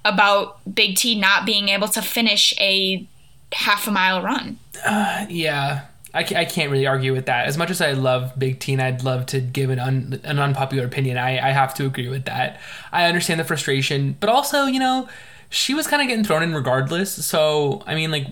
about 0.03 0.59
Big 0.75 0.95
T 0.95 1.19
not 1.19 1.45
being 1.45 1.69
able 1.69 1.87
to 1.87 2.01
finish 2.01 2.53
a 2.59 3.07
half 3.51 3.87
a 3.87 3.91
mile 3.91 4.21
run. 4.21 4.59
Uh, 4.85 5.25
yeah. 5.27 5.85
I, 6.13 6.19
I 6.19 6.45
can't 6.45 6.71
really 6.71 6.85
argue 6.85 7.13
with 7.13 7.25
that. 7.25 7.47
As 7.47 7.57
much 7.57 7.71
as 7.71 7.81
I 7.81 7.91
love 7.93 8.37
Big 8.37 8.59
T 8.59 8.73
and 8.73 8.81
I'd 8.81 9.03
love 9.03 9.25
to 9.27 9.41
give 9.41 9.69
an, 9.69 9.79
un, 9.79 10.21
an 10.23 10.39
unpopular 10.39 10.85
opinion, 10.85 11.17
I, 11.17 11.49
I 11.49 11.51
have 11.51 11.73
to 11.75 11.85
agree 11.85 12.07
with 12.07 12.25
that. 12.25 12.61
I 12.91 13.05
understand 13.05 13.39
the 13.39 13.43
frustration, 13.43 14.15
but 14.19 14.29
also, 14.29 14.65
you 14.65 14.79
know, 14.79 15.09
she 15.55 15.73
was 15.73 15.87
kind 15.87 16.01
of 16.01 16.07
getting 16.09 16.25
thrown 16.25 16.43
in 16.43 16.53
regardless. 16.53 17.25
So, 17.25 17.81
I 17.87 17.95
mean, 17.95 18.11
like, 18.11 18.27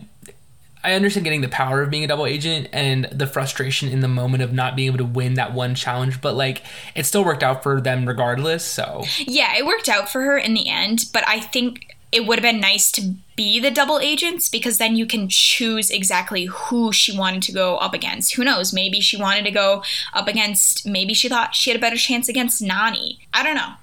I 0.83 0.93
understand 0.93 1.23
getting 1.23 1.39
the 1.39 1.47
power 1.47 1.81
of 1.81 1.89
being 1.89 2.03
a 2.03 2.07
double 2.07 2.25
agent 2.25 2.67
and 2.73 3.05
the 3.05 3.25
frustration 3.25 3.87
in 3.87 4.01
the 4.01 4.09
moment 4.09 4.43
of 4.43 4.51
not 4.51 4.75
being 4.75 4.87
able 4.87 4.97
to 4.97 5.05
win 5.05 5.35
that 5.35 5.53
one 5.53 5.73
challenge, 5.75 6.19
but 6.19 6.35
like, 6.35 6.63
it 6.95 7.05
still 7.05 7.23
worked 7.23 7.41
out 7.41 7.63
for 7.63 7.79
them 7.79 8.05
regardless. 8.05 8.65
So, 8.65 9.05
Yeah, 9.19 9.55
it 9.55 9.65
worked 9.65 9.87
out 9.87 10.11
for 10.11 10.21
her 10.21 10.37
in 10.37 10.53
the 10.53 10.67
end, 10.67 11.05
but 11.13 11.25
I 11.25 11.39
think 11.39 11.95
it 12.11 12.27
would 12.27 12.37
have 12.37 12.43
been 12.43 12.59
nice 12.59 12.91
to 12.91 13.15
be 13.37 13.59
the 13.61 13.71
double 13.71 13.99
agents 13.99 14.49
because 14.49 14.77
then 14.77 14.97
you 14.97 15.05
can 15.05 15.29
choose 15.29 15.89
exactly 15.89 16.45
who 16.45 16.91
she 16.91 17.17
wanted 17.17 17.41
to 17.43 17.53
go 17.53 17.77
up 17.77 17.93
against. 17.93 18.35
Who 18.35 18.43
knows? 18.43 18.73
Maybe 18.73 18.99
she 18.99 19.15
wanted 19.15 19.45
to 19.45 19.51
go 19.51 19.83
up 20.11 20.27
against, 20.27 20.85
maybe 20.85 21.13
she 21.13 21.29
thought 21.29 21.55
she 21.55 21.69
had 21.69 21.77
a 21.77 21.81
better 21.81 21.95
chance 21.95 22.27
against 22.27 22.61
Nany. 22.61 23.19
I 23.33 23.41
don't 23.41 23.55
know. 23.55 23.73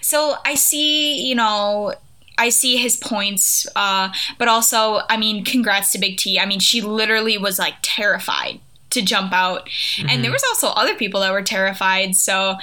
So 0.00 0.36
I 0.46 0.54
see, 0.54 1.28
you 1.28 1.34
know, 1.34 1.94
I 2.38 2.48
see 2.48 2.76
his 2.76 2.96
points, 2.96 3.66
uh, 3.76 4.10
but 4.38 4.48
also, 4.48 5.00
I 5.10 5.16
mean, 5.16 5.44
congrats 5.44 5.92
to 5.92 5.98
Big 5.98 6.16
T. 6.16 6.38
I 6.38 6.46
mean, 6.46 6.60
she 6.60 6.80
literally 6.80 7.36
was 7.36 7.58
like 7.58 7.74
terrified 7.82 8.60
to 8.90 9.02
jump 9.02 9.32
out, 9.32 9.68
and 10.08 10.24
there 10.24 10.32
was 10.32 10.44
also 10.44 10.68
other 10.68 10.94
people 10.94 11.20
that 11.20 11.32
were 11.32 11.42
terrified. 11.42 12.16
So, 12.16 12.56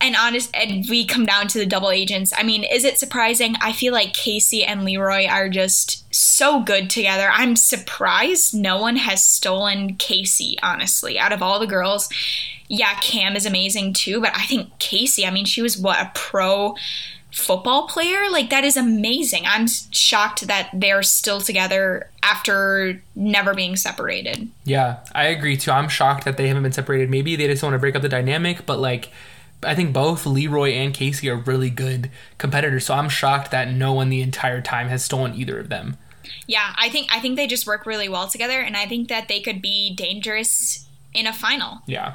and 0.00 0.16
honest, 0.16 0.50
and 0.52 0.84
we 0.88 1.06
come 1.06 1.24
down 1.24 1.46
to 1.48 1.58
the 1.58 1.66
double 1.66 1.90
agents. 1.90 2.32
I 2.36 2.42
mean, 2.42 2.64
is 2.64 2.84
it 2.84 2.98
surprising? 2.98 3.54
I 3.60 3.72
feel 3.72 3.92
like 3.92 4.14
Kaycee 4.14 4.64
and 4.66 4.84
Leroy 4.84 5.26
are 5.28 5.48
just 5.48 6.12
so 6.12 6.60
good 6.60 6.90
together. 6.90 7.30
I'm 7.32 7.54
surprised 7.54 8.52
no 8.52 8.80
one 8.80 8.96
has 8.96 9.24
stolen 9.24 9.94
Kaycee. 9.94 10.56
Honestly, 10.62 11.20
out 11.20 11.32
of 11.32 11.40
all 11.40 11.60
the 11.60 11.68
girls, 11.68 12.08
yeah, 12.68 12.94
Kam 12.94 13.36
is 13.36 13.46
amazing 13.46 13.92
too, 13.92 14.20
but 14.20 14.34
I 14.34 14.46
think 14.46 14.76
Kaycee. 14.78 15.26
I 15.26 15.30
mean, 15.30 15.44
she 15.44 15.62
was 15.62 15.78
what 15.78 16.00
a 16.00 16.10
pro 16.14 16.74
football 17.32 17.88
player. 17.88 18.30
Like 18.30 18.50
that 18.50 18.62
is 18.62 18.76
amazing. 18.76 19.44
I'm 19.46 19.66
shocked 19.66 20.46
that 20.46 20.70
they're 20.72 21.02
still 21.02 21.40
together 21.40 22.10
after 22.22 23.02
never 23.14 23.54
being 23.54 23.76
separated. 23.76 24.48
yeah, 24.64 24.98
I 25.12 25.24
agree 25.24 25.56
too. 25.56 25.70
I'm 25.70 25.88
shocked 25.88 26.24
that 26.24 26.36
they 26.36 26.48
haven't 26.48 26.62
been 26.62 26.72
separated. 26.72 27.10
Maybe 27.10 27.34
they 27.36 27.46
just 27.46 27.62
want 27.62 27.72
to 27.74 27.78
break 27.78 27.96
up 27.96 28.02
the 28.02 28.08
dynamic, 28.08 28.66
but 28.66 28.78
like, 28.78 29.10
I 29.64 29.74
think 29.74 29.92
both 29.92 30.26
Leroy 30.26 30.70
and 30.70 30.92
Kaycee 30.92 31.30
are 31.30 31.36
really 31.36 31.70
good 31.70 32.10
competitors. 32.38 32.86
So 32.86 32.94
I'm 32.94 33.08
shocked 33.08 33.50
that 33.52 33.72
no 33.72 33.92
one 33.92 34.08
the 34.08 34.20
entire 34.20 34.60
time 34.60 34.88
has 34.88 35.04
stolen 35.04 35.34
either 35.34 35.58
of 35.58 35.68
them. 35.68 35.96
Yeah, 36.46 36.74
I 36.76 36.88
think 36.88 37.08
I 37.12 37.20
think 37.20 37.36
they 37.36 37.46
just 37.46 37.66
work 37.66 37.86
really 37.86 38.08
well 38.08 38.28
together, 38.28 38.60
and 38.60 38.76
I 38.76 38.86
think 38.86 39.08
that 39.08 39.28
they 39.28 39.40
could 39.40 39.62
be 39.62 39.94
dangerous 39.94 40.86
in 41.14 41.26
a 41.26 41.32
final. 41.32 41.82
Yeah. 41.86 42.14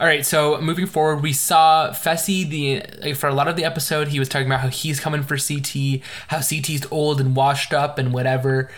All 0.00 0.06
right, 0.06 0.24
so 0.24 0.60
moving 0.60 0.86
forward, 0.86 1.22
we 1.22 1.32
saw 1.32 1.90
Fessy 1.90 2.48
the 2.48 3.14
for 3.14 3.28
a 3.28 3.34
lot 3.34 3.48
of 3.48 3.56
the 3.56 3.64
episode. 3.64 4.08
He 4.08 4.18
was 4.18 4.28
talking 4.28 4.46
about 4.46 4.60
how 4.60 4.68
he's 4.68 5.00
coming 5.00 5.22
for 5.22 5.36
CT, 5.36 6.02
how 6.28 6.38
CT's 6.38 6.86
old 6.90 7.20
and 7.20 7.36
washed 7.36 7.72
up 7.72 7.98
and 7.98 8.12
whatever. 8.12 8.70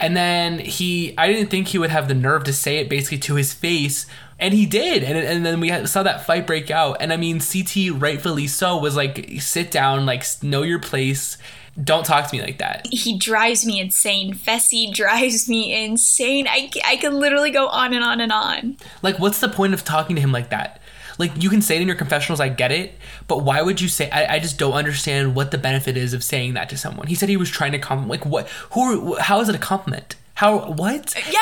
And 0.00 0.16
then 0.16 0.60
he, 0.60 1.14
I 1.18 1.32
didn't 1.32 1.50
think 1.50 1.68
he 1.68 1.78
would 1.78 1.90
have 1.90 2.06
the 2.06 2.14
nerve 2.14 2.44
to 2.44 2.52
say 2.52 2.78
it 2.78 2.88
basically 2.88 3.18
to 3.18 3.34
his 3.34 3.52
face, 3.52 4.06
and 4.38 4.54
he 4.54 4.66
did. 4.66 5.02
And 5.02 5.18
and 5.18 5.44
then 5.44 5.60
we 5.60 5.86
saw 5.86 6.02
that 6.02 6.24
fight 6.24 6.46
break 6.46 6.70
out. 6.70 6.98
And 7.00 7.12
I 7.12 7.16
mean, 7.16 7.40
CT 7.40 8.00
rightfully 8.00 8.46
so 8.46 8.78
was 8.78 8.96
like, 8.96 9.40
sit 9.40 9.70
down, 9.70 10.06
like 10.06 10.24
know 10.42 10.62
your 10.62 10.78
place. 10.78 11.38
Don't 11.82 12.04
talk 12.04 12.28
to 12.28 12.36
me 12.36 12.42
like 12.42 12.58
that. 12.58 12.86
He 12.90 13.16
drives 13.18 13.64
me 13.64 13.78
insane. 13.78 14.34
Fessy 14.34 14.92
drives 14.92 15.48
me 15.48 15.84
insane. 15.84 16.46
I, 16.48 16.70
I 16.84 16.96
can 16.96 17.20
literally 17.20 17.50
go 17.50 17.68
on 17.68 17.94
and 17.94 18.02
on 18.02 18.20
and 18.20 18.32
on. 18.32 18.76
Like, 19.02 19.18
what's 19.18 19.38
the 19.40 19.48
point 19.48 19.74
of 19.74 19.84
talking 19.84 20.16
to 20.16 20.20
him 20.22 20.32
like 20.32 20.50
that? 20.50 20.80
Like, 21.18 21.40
you 21.42 21.50
can 21.50 21.62
say 21.62 21.76
it 21.76 21.82
in 21.82 21.88
your 21.88 21.96
confessionals, 21.96 22.40
I 22.40 22.48
get 22.48 22.70
it, 22.72 22.94
but 23.26 23.42
why 23.42 23.60
would 23.62 23.80
you 23.80 23.88
say? 23.88 24.08
I, 24.10 24.36
I 24.36 24.38
just 24.38 24.56
don't 24.58 24.72
understand 24.74 25.34
what 25.34 25.50
the 25.50 25.58
benefit 25.58 25.96
is 25.96 26.14
of 26.14 26.22
saying 26.22 26.54
that 26.54 26.68
to 26.70 26.76
someone. 26.76 27.08
He 27.08 27.14
said 27.16 27.28
he 27.28 27.36
was 27.36 27.50
trying 27.50 27.72
to 27.72 27.78
compliment. 27.78 28.10
Like, 28.22 28.26
what? 28.26 28.48
Who? 28.72 29.16
How 29.18 29.40
is 29.40 29.48
it 29.48 29.54
a 29.56 29.58
compliment? 29.58 30.14
How? 30.34 30.70
What? 30.72 31.14
Yeah, 31.28 31.40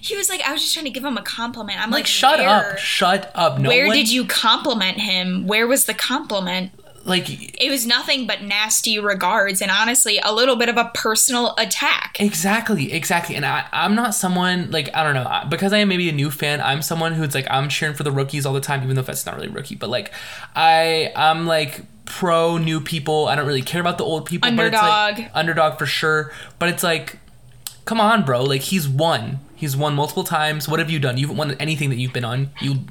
he 0.00 0.16
was 0.16 0.30
like, 0.30 0.40
I 0.40 0.52
was 0.52 0.62
just 0.62 0.72
trying 0.72 0.86
to 0.86 0.90
give 0.90 1.04
him 1.04 1.18
a 1.18 1.22
compliment. 1.22 1.78
I'm 1.78 1.90
Like, 1.90 2.00
like, 2.00 2.06
shut 2.06 2.38
where? 2.38 2.72
up, 2.72 2.78
shut 2.78 3.30
up. 3.34 3.58
No 3.58 3.68
Where 3.68 3.86
one, 3.88 3.96
did 3.96 4.10
you 4.10 4.24
compliment 4.24 4.96
him? 4.98 5.46
Where 5.46 5.66
was 5.66 5.84
the 5.84 5.94
compliment? 5.94 6.72
Like? 7.04 7.60
It 7.60 7.70
was 7.70 7.86
nothing 7.86 8.26
but 8.26 8.42
nasty 8.42 8.98
regards 8.98 9.60
and 9.60 9.70
honestly 9.70 10.18
a 10.22 10.32
little 10.32 10.56
bit 10.56 10.68
of 10.68 10.76
a 10.76 10.90
personal 10.94 11.54
attack. 11.58 12.16
Exactly, 12.20 12.92
exactly. 12.92 13.34
And 13.36 13.44
I, 13.44 13.66
I'm 13.72 13.94
not 13.94 14.14
someone 14.14 14.70
like 14.70 14.88
I 14.94 15.02
don't 15.02 15.14
know 15.14 15.42
because 15.48 15.72
I 15.72 15.78
am 15.78 15.88
maybe 15.88 16.08
a 16.08 16.12
new 16.12 16.30
fan. 16.30 16.60
I'm 16.60 16.82
someone 16.82 17.12
who's 17.12 17.34
like 17.34 17.46
I'm 17.50 17.68
cheering 17.68 17.94
for 17.94 18.02
the 18.02 18.12
rookies 18.12 18.46
all 18.46 18.54
the 18.54 18.60
time, 18.60 18.82
even 18.82 18.96
though 18.96 19.02
that's 19.02 19.26
not 19.26 19.36
really 19.36 19.48
a 19.48 19.52
rookie. 19.52 19.74
But 19.74 19.90
like 19.90 20.12
I 20.54 21.12
I'm 21.16 21.46
like 21.46 21.82
pro 22.04 22.58
new 22.58 22.80
people. 22.80 23.26
I 23.28 23.34
don't 23.36 23.46
really 23.46 23.62
care 23.62 23.80
about 23.80 23.98
the 23.98 24.04
old 24.04 24.26
people. 24.26 24.50
But 24.50 24.66
it's 24.66 24.76
Underdog. 24.76 25.18
like, 25.18 25.30
underdog 25.34 25.78
for 25.78 25.86
sure. 25.86 26.32
But 26.58 26.68
it's 26.68 26.82
like, 26.82 27.18
come 27.84 28.00
on, 28.00 28.24
bro. 28.24 28.42
Like 28.44 28.62
he's 28.62 28.88
won. 28.88 29.40
He's 29.56 29.76
won 29.76 29.94
multiple 29.94 30.24
times. 30.24 30.68
What 30.68 30.80
have 30.80 30.90
you 30.90 30.98
done? 30.98 31.16
You 31.16 31.26
haven't 31.26 31.36
won 31.38 31.52
anything 31.60 31.90
that 31.90 31.96
you've 31.96 32.12
been 32.12 32.24
on. 32.24 32.50
You 32.60 32.84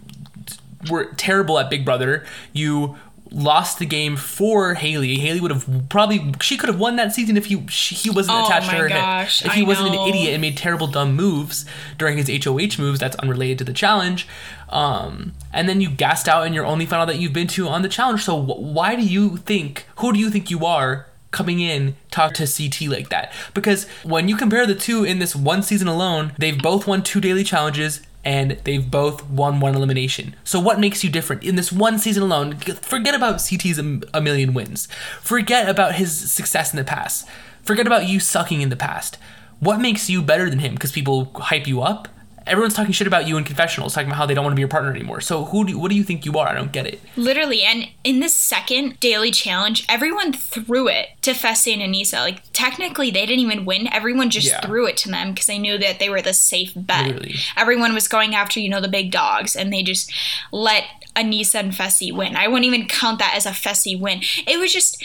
were 0.90 1.06
terrible 1.16 1.60
at 1.60 1.70
Big 1.70 1.86
Brother. 1.86 2.26
You 2.54 2.96
lost 3.32 3.80
the 3.80 3.86
game 3.86 4.18
for 4.18 4.76
Haleigh. 4.76 5.18
Haleigh 5.18 5.40
would 5.40 5.52
have 5.52 5.86
probably 5.90 6.34
she 6.42 6.58
could 6.58 6.68
have 6.68 6.80
won 6.80 6.98
that 6.98 7.14
season 7.14 7.38
if 7.38 7.46
he 7.46 7.66
she, 7.68 7.96
he 7.96 8.10
wasn't 8.10 8.38
Oh 8.38 8.46
attached 8.46 8.70
to 8.70 8.76
her 8.76 8.90
gosh, 8.90 9.40
head. 9.40 9.48
If 9.48 9.54
he 9.54 9.64
wasn't 9.64 9.90
an 9.90 10.08
idiot 10.08 10.34
and 10.34 10.42
made 10.42 10.58
terrible 10.58 10.88
dumb 10.88 11.16
moves 11.16 11.66
during 11.98 12.18
his 12.18 12.30
HOH 12.44 12.82
moves 12.82 13.00
that's 13.00 13.16
unrelated 13.18 13.58
to 13.60 13.64
the 13.64 13.74
challenge. 13.74 14.28
Um, 14.70 15.34
and 15.52 15.68
then 15.68 15.82
you 15.82 15.90
gassed 15.90 16.28
out 16.28 16.46
in 16.46 16.54
your 16.54 16.66
only 16.66 16.86
final 16.86 17.06
that 17.06 17.18
you've 17.20 17.34
been 17.34 17.48
to 17.48 17.68
on 17.68 17.82
the 17.82 17.90
challenge. 17.90 18.24
So 18.24 18.42
wh- 18.42 18.60
why 18.60 18.96
do 18.96 19.04
you 19.04 19.38
think 19.38 19.86
who 19.98 20.12
do 20.14 20.20
you 20.20 20.30
think 20.30 20.50
you 20.52 20.66
are 20.66 21.08
coming 21.32 21.62
in 21.62 21.96
talk 22.10 22.34
to 22.34 22.46
CT 22.46 22.90
like 22.90 23.10
that? 23.10 23.32
Because 23.54 23.88
when 24.04 24.28
you 24.28 24.36
compare 24.36 24.66
the 24.66 24.76
two 24.76 25.04
in 25.06 25.20
this 25.20 25.36
one 25.36 25.64
season 25.64 25.88
alone, 25.88 26.34
they've 26.38 26.62
both 26.62 26.86
won 26.88 27.02
two 27.02 27.22
daily 27.22 27.44
challenges 27.46 28.02
and 28.24 28.52
they've 28.64 28.90
both 28.90 29.28
won 29.30 29.60
one 29.60 29.76
elimination. 29.76 30.36
So 30.44 30.60
what 30.60 30.80
makes 30.80 31.04
you 31.04 31.10
different 31.10 31.44
in 31.44 31.56
this 31.56 31.72
one 31.72 31.98
season 31.98 32.24
alone? 32.24 32.58
Forget 32.58 33.16
about 33.16 33.42
CT's 33.42 33.80
a, 33.80 34.22
million 34.22 34.54
wins. 34.54 34.88
Forget 35.22 35.68
about 35.68 35.96
his 35.96 36.32
success 36.32 36.72
in 36.72 36.78
the 36.78 36.84
past. 36.84 37.28
Forget 37.64 37.88
about 37.88 38.08
you 38.08 38.20
sucking 38.20 38.62
in 38.62 38.70
the 38.70 38.76
past. 38.76 39.18
What 39.60 39.80
makes 39.80 40.10
you 40.10 40.22
better 40.22 40.50
than 40.50 40.60
him? 40.60 40.74
Because 40.74 40.92
people 40.92 41.32
hype 41.36 41.68
you 41.68 41.82
up. 41.82 42.08
Everyone's 42.48 42.74
talking 42.74 42.92
shit 42.92 43.08
about 43.08 43.28
you 43.28 43.38
in 43.38 43.44
confessionals, 43.44 43.94
talking 43.94 44.08
about 44.08 44.18
how 44.18 44.26
they 44.26 44.34
don't 44.34 44.44
want 44.44 44.54
to 44.54 44.56
be 44.56 44.62
your 44.62 44.68
partner 44.70 44.90
anymore. 44.92 45.22
So 45.22 45.46
who 45.46 45.66
do 45.66 45.78
what 45.78 45.90
do 45.90 45.96
you 45.96 46.04
think 46.04 46.26
you 46.26 46.38
are? 46.40 46.48
I 46.48 46.54
don't 46.56 46.72
get 46.72 46.88
it. 46.88 47.00
Literally, 47.16 47.62
and 47.64 47.88
in 48.04 48.20
this 48.20 48.36
second 48.36 49.00
daily 49.00 49.32
challenge, 49.32 49.86
everyone 49.88 50.34
threw 50.34 50.88
it 50.88 51.10
to 51.22 51.32
Fessy 51.32 51.74
and 51.74 51.82
Aneesa. 51.82 52.20
Like 52.20 52.42
technically, 52.52 53.12
they 53.12 53.26
didn't 53.26 53.42
even 53.42 53.66
win. 53.66 53.88
Everyone 53.94 54.30
just 54.30 54.48
Yeah. 54.48 54.60
threw 54.62 54.88
it 54.88 54.98
to 54.98 55.10
them 55.10 55.32
because 55.32 55.46
they 55.46 55.60
knew 55.60 55.78
that 55.78 56.00
they 56.00 56.10
were 56.10 56.22
the 56.22 56.34
safe 56.34 56.72
bet. 56.76 57.06
Literally. 57.08 57.36
Everyone 57.56 57.94
was 57.94 58.08
going 58.08 58.34
after 58.34 58.60
you 58.60 58.70
know 58.70 58.82
the 58.82 58.88
big 58.88 59.12
dogs, 59.12 59.56
and 59.56 59.72
they 59.72 59.84
just 59.84 60.12
let 60.52 60.86
Aneesa 61.16 61.56
and 61.60 61.74
Fessy 61.74 62.12
win. 62.12 62.36
I 62.36 62.48
wouldn't 62.48 62.66
even 62.66 62.88
count 62.88 63.20
that 63.20 63.34
as 63.36 63.46
a 63.46 63.52
Fessy 63.52 64.00
win. 64.00 64.22
It 64.48 64.60
was 64.60 64.74
just. 64.74 65.02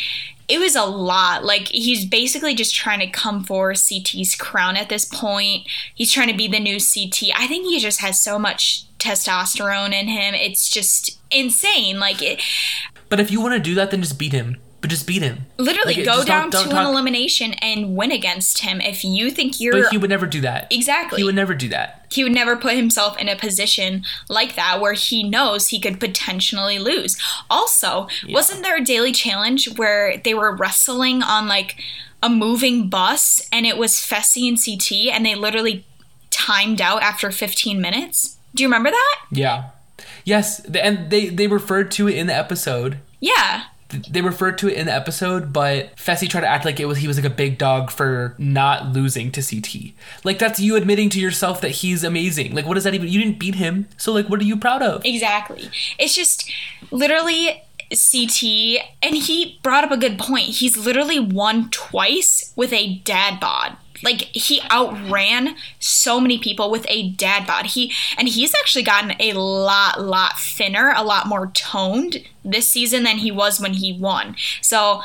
It 0.48 0.58
was 0.58 0.76
a 0.76 0.84
lot. 0.84 1.44
Like 1.44 1.68
he's 1.68 2.04
basically 2.04 2.54
just 2.54 2.74
trying 2.74 3.00
to 3.00 3.08
come 3.08 3.42
for 3.42 3.72
CT's 3.72 4.34
crown 4.34 4.76
at 4.76 4.88
this 4.88 5.04
point. 5.04 5.66
He's 5.94 6.12
trying 6.12 6.28
to 6.28 6.36
be 6.36 6.48
the 6.48 6.60
new 6.60 6.78
CT. 6.78 7.30
I 7.34 7.46
think 7.46 7.66
he 7.66 7.78
just 7.80 8.00
has 8.00 8.22
so 8.22 8.38
much 8.38 8.84
testosterone 8.98 9.92
in 9.92 10.08
him. 10.08 10.34
It's 10.34 10.68
just 10.68 11.18
insane. 11.30 11.98
Like 11.98 12.22
it, 12.22 12.40
But 13.08 13.20
if 13.20 13.30
you 13.30 13.40
want 13.40 13.54
to 13.54 13.60
do 13.60 13.74
that, 13.74 13.90
then 13.90 14.02
just 14.02 14.18
beat 14.18 14.32
him. 14.32 14.56
But 14.82 14.90
just 14.90 15.06
beat 15.06 15.22
him. 15.22 15.46
literally 15.58 15.94
Like, 15.96 16.04
go 16.04 16.22
down 16.24 16.50
don't- 16.50 16.64
to 16.64 16.68
don't 16.68 16.78
an 16.78 16.84
talk- 16.84 16.92
elimination 16.92 17.54
and 17.54 17.96
win 17.96 18.12
against 18.12 18.58
him 18.58 18.80
if 18.80 19.04
you 19.04 19.30
think 19.30 19.58
you're 19.58 19.72
But 19.82 19.90
he 19.90 19.98
would 19.98 20.10
never 20.10 20.26
do 20.26 20.40
that. 20.42 20.66
exactly 20.70 21.18
He 21.18 21.24
would 21.24 21.34
never 21.34 21.54
do 21.54 21.68
that. 21.70 22.04
he 22.10 22.22
would 22.22 22.32
never 22.34 22.56
put 22.56 22.74
himself 22.76 23.18
in 23.18 23.28
a 23.28 23.34
position 23.36 24.04
like 24.28 24.54
that 24.54 24.80
where 24.80 24.92
he 24.92 25.22
knows 25.22 25.68
he 25.68 25.80
could 25.80 25.98
potentially 25.98 26.78
lose. 26.78 27.16
Also, 27.50 28.06
wasn't 28.28 28.62
there 28.62 28.76
a 28.76 28.84
daily 28.84 29.12
challenge 29.12 29.66
where 29.76 30.18
they 30.18 30.34
were 30.34 30.54
wrestling 30.54 31.22
on 31.22 31.48
like 31.48 31.76
a 32.22 32.28
moving 32.28 32.88
bus 32.88 33.42
and 33.50 33.66
it 33.66 33.76
was 33.78 33.94
Fessy 33.94 34.46
and 34.48 34.58
CT 34.62 35.10
and 35.10 35.24
they 35.26 35.34
literally 35.34 35.84
timed 36.30 36.80
out 36.80 37.02
after 37.02 37.30
15 37.30 37.80
minutes? 37.80 38.36
Do 38.54 38.62
you 38.62 38.68
remember 38.68 38.90
that? 38.90 39.16
Yeah. 39.32 39.64
Yes, 40.24 40.60
and 40.60 41.10
they 41.10 41.28
they 41.28 41.46
referred 41.46 41.90
to 41.92 42.08
it 42.08 42.14
in 42.16 42.26
the 42.26 42.34
episode. 42.34 42.98
Yeah. 43.20 43.64
Th- 43.88 44.04
They 44.06 44.20
referred 44.20 44.58
to 44.58 44.68
it 44.68 44.74
in 44.74 44.86
the 44.86 44.92
episode, 44.94 45.52
but 45.52 45.94
Fessy 45.96 46.28
tried 46.28 46.40
to 46.42 46.48
act 46.48 46.64
like 46.64 46.80
it 46.80 46.86
was 46.86 46.98
he 46.98 47.06
was 47.08 47.16
like 47.16 47.26
a 47.26 47.34
big 47.34 47.56
dog 47.58 47.90
for 47.90 48.34
not 48.38 48.92
losing 48.92 49.30
to 49.32 49.42
CT. 49.42 49.92
Like 50.24 50.38
that's 50.38 50.58
you 50.60 50.76
admitting 50.76 51.08
to 51.10 51.20
yourself 51.20 51.60
that 51.60 51.70
he's 51.70 52.02
amazing. 52.04 52.54
Like 52.54 52.66
what 52.66 52.74
does 52.74 52.84
that 52.84 52.94
even? 52.94 53.08
You 53.08 53.20
didn't 53.22 53.38
beat 53.38 53.54
him, 53.56 53.88
so 53.96 54.12
like 54.12 54.28
what 54.28 54.40
are 54.40 54.44
you 54.44 54.56
proud 54.56 54.82
of? 54.82 55.04
Exactly. 55.04 55.70
It's 55.98 56.14
just 56.16 56.50
literally 56.90 57.62
CT, 57.90 58.80
and 59.02 59.14
he 59.14 59.60
brought 59.62 59.84
up 59.84 59.92
a 59.92 59.96
good 59.96 60.18
point. 60.18 60.46
He's 60.46 60.76
literally 60.76 61.20
won 61.20 61.70
twice 61.70 62.52
with 62.56 62.72
a 62.72 62.96
dad 63.04 63.38
bod. 63.38 63.76
Like 64.02 64.22
he 64.32 64.60
outran 64.70 65.56
so 65.78 66.20
many 66.20 66.38
people 66.38 66.70
with 66.70 66.86
a 66.88 67.10
dad 67.10 67.46
bod. 67.46 67.66
He 67.66 67.92
and 68.16 68.28
he's 68.28 68.54
actually 68.54 68.84
gotten 68.84 69.14
a 69.20 69.32
lot, 69.34 70.00
lot 70.00 70.38
thinner, 70.38 70.92
a 70.96 71.04
lot 71.04 71.26
more 71.26 71.48
toned 71.48 72.22
this 72.44 72.68
season 72.68 73.02
than 73.02 73.18
he 73.18 73.30
was 73.30 73.60
when 73.60 73.74
he 73.74 73.92
won. 73.92 74.36
So 74.60 75.02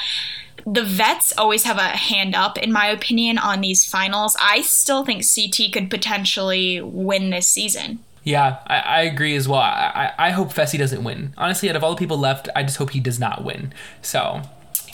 the 0.65 0.83
vets 0.83 1.33
always 1.37 1.63
have 1.63 1.77
a 1.77 1.87
hand 1.87 2.35
up, 2.35 2.57
in 2.57 2.71
my 2.71 2.87
opinion, 2.87 3.37
on 3.37 3.61
these 3.61 3.85
finals. 3.85 4.37
I 4.39 4.61
still 4.61 5.03
think 5.03 5.23
CT 5.23 5.73
could 5.73 5.89
potentially 5.89 6.81
win 6.81 7.31
this 7.31 7.47
season. 7.47 7.99
Yeah, 8.23 8.59
I, 8.67 8.79
I 8.79 9.01
agree 9.01 9.35
as 9.35 9.47
well. 9.47 9.61
I, 9.61 10.13
I 10.17 10.27
I 10.27 10.29
hope 10.31 10.53
Fessy 10.53 10.77
doesn't 10.77 11.03
win. 11.03 11.33
Honestly, 11.37 11.69
out 11.69 11.75
of 11.75 11.83
all 11.83 11.95
the 11.95 11.99
people 11.99 12.17
left, 12.17 12.49
I 12.55 12.63
just 12.63 12.77
hope 12.77 12.91
he 12.91 12.99
does 12.99 13.19
not 13.19 13.43
win. 13.43 13.73
So 14.01 14.43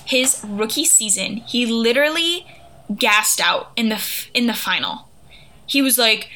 his 0.06 0.42
rookie 0.48 0.86
season, 0.86 1.38
he 1.38 1.66
literally 1.66 2.48
gassed 2.96 3.42
out 3.42 3.72
in 3.76 3.90
the 3.90 3.96
f- 3.96 4.30
in 4.34 4.48
the 4.48 4.54
final. 4.54 5.10
He 5.66 5.82
was 5.82 5.98
like 5.98 6.30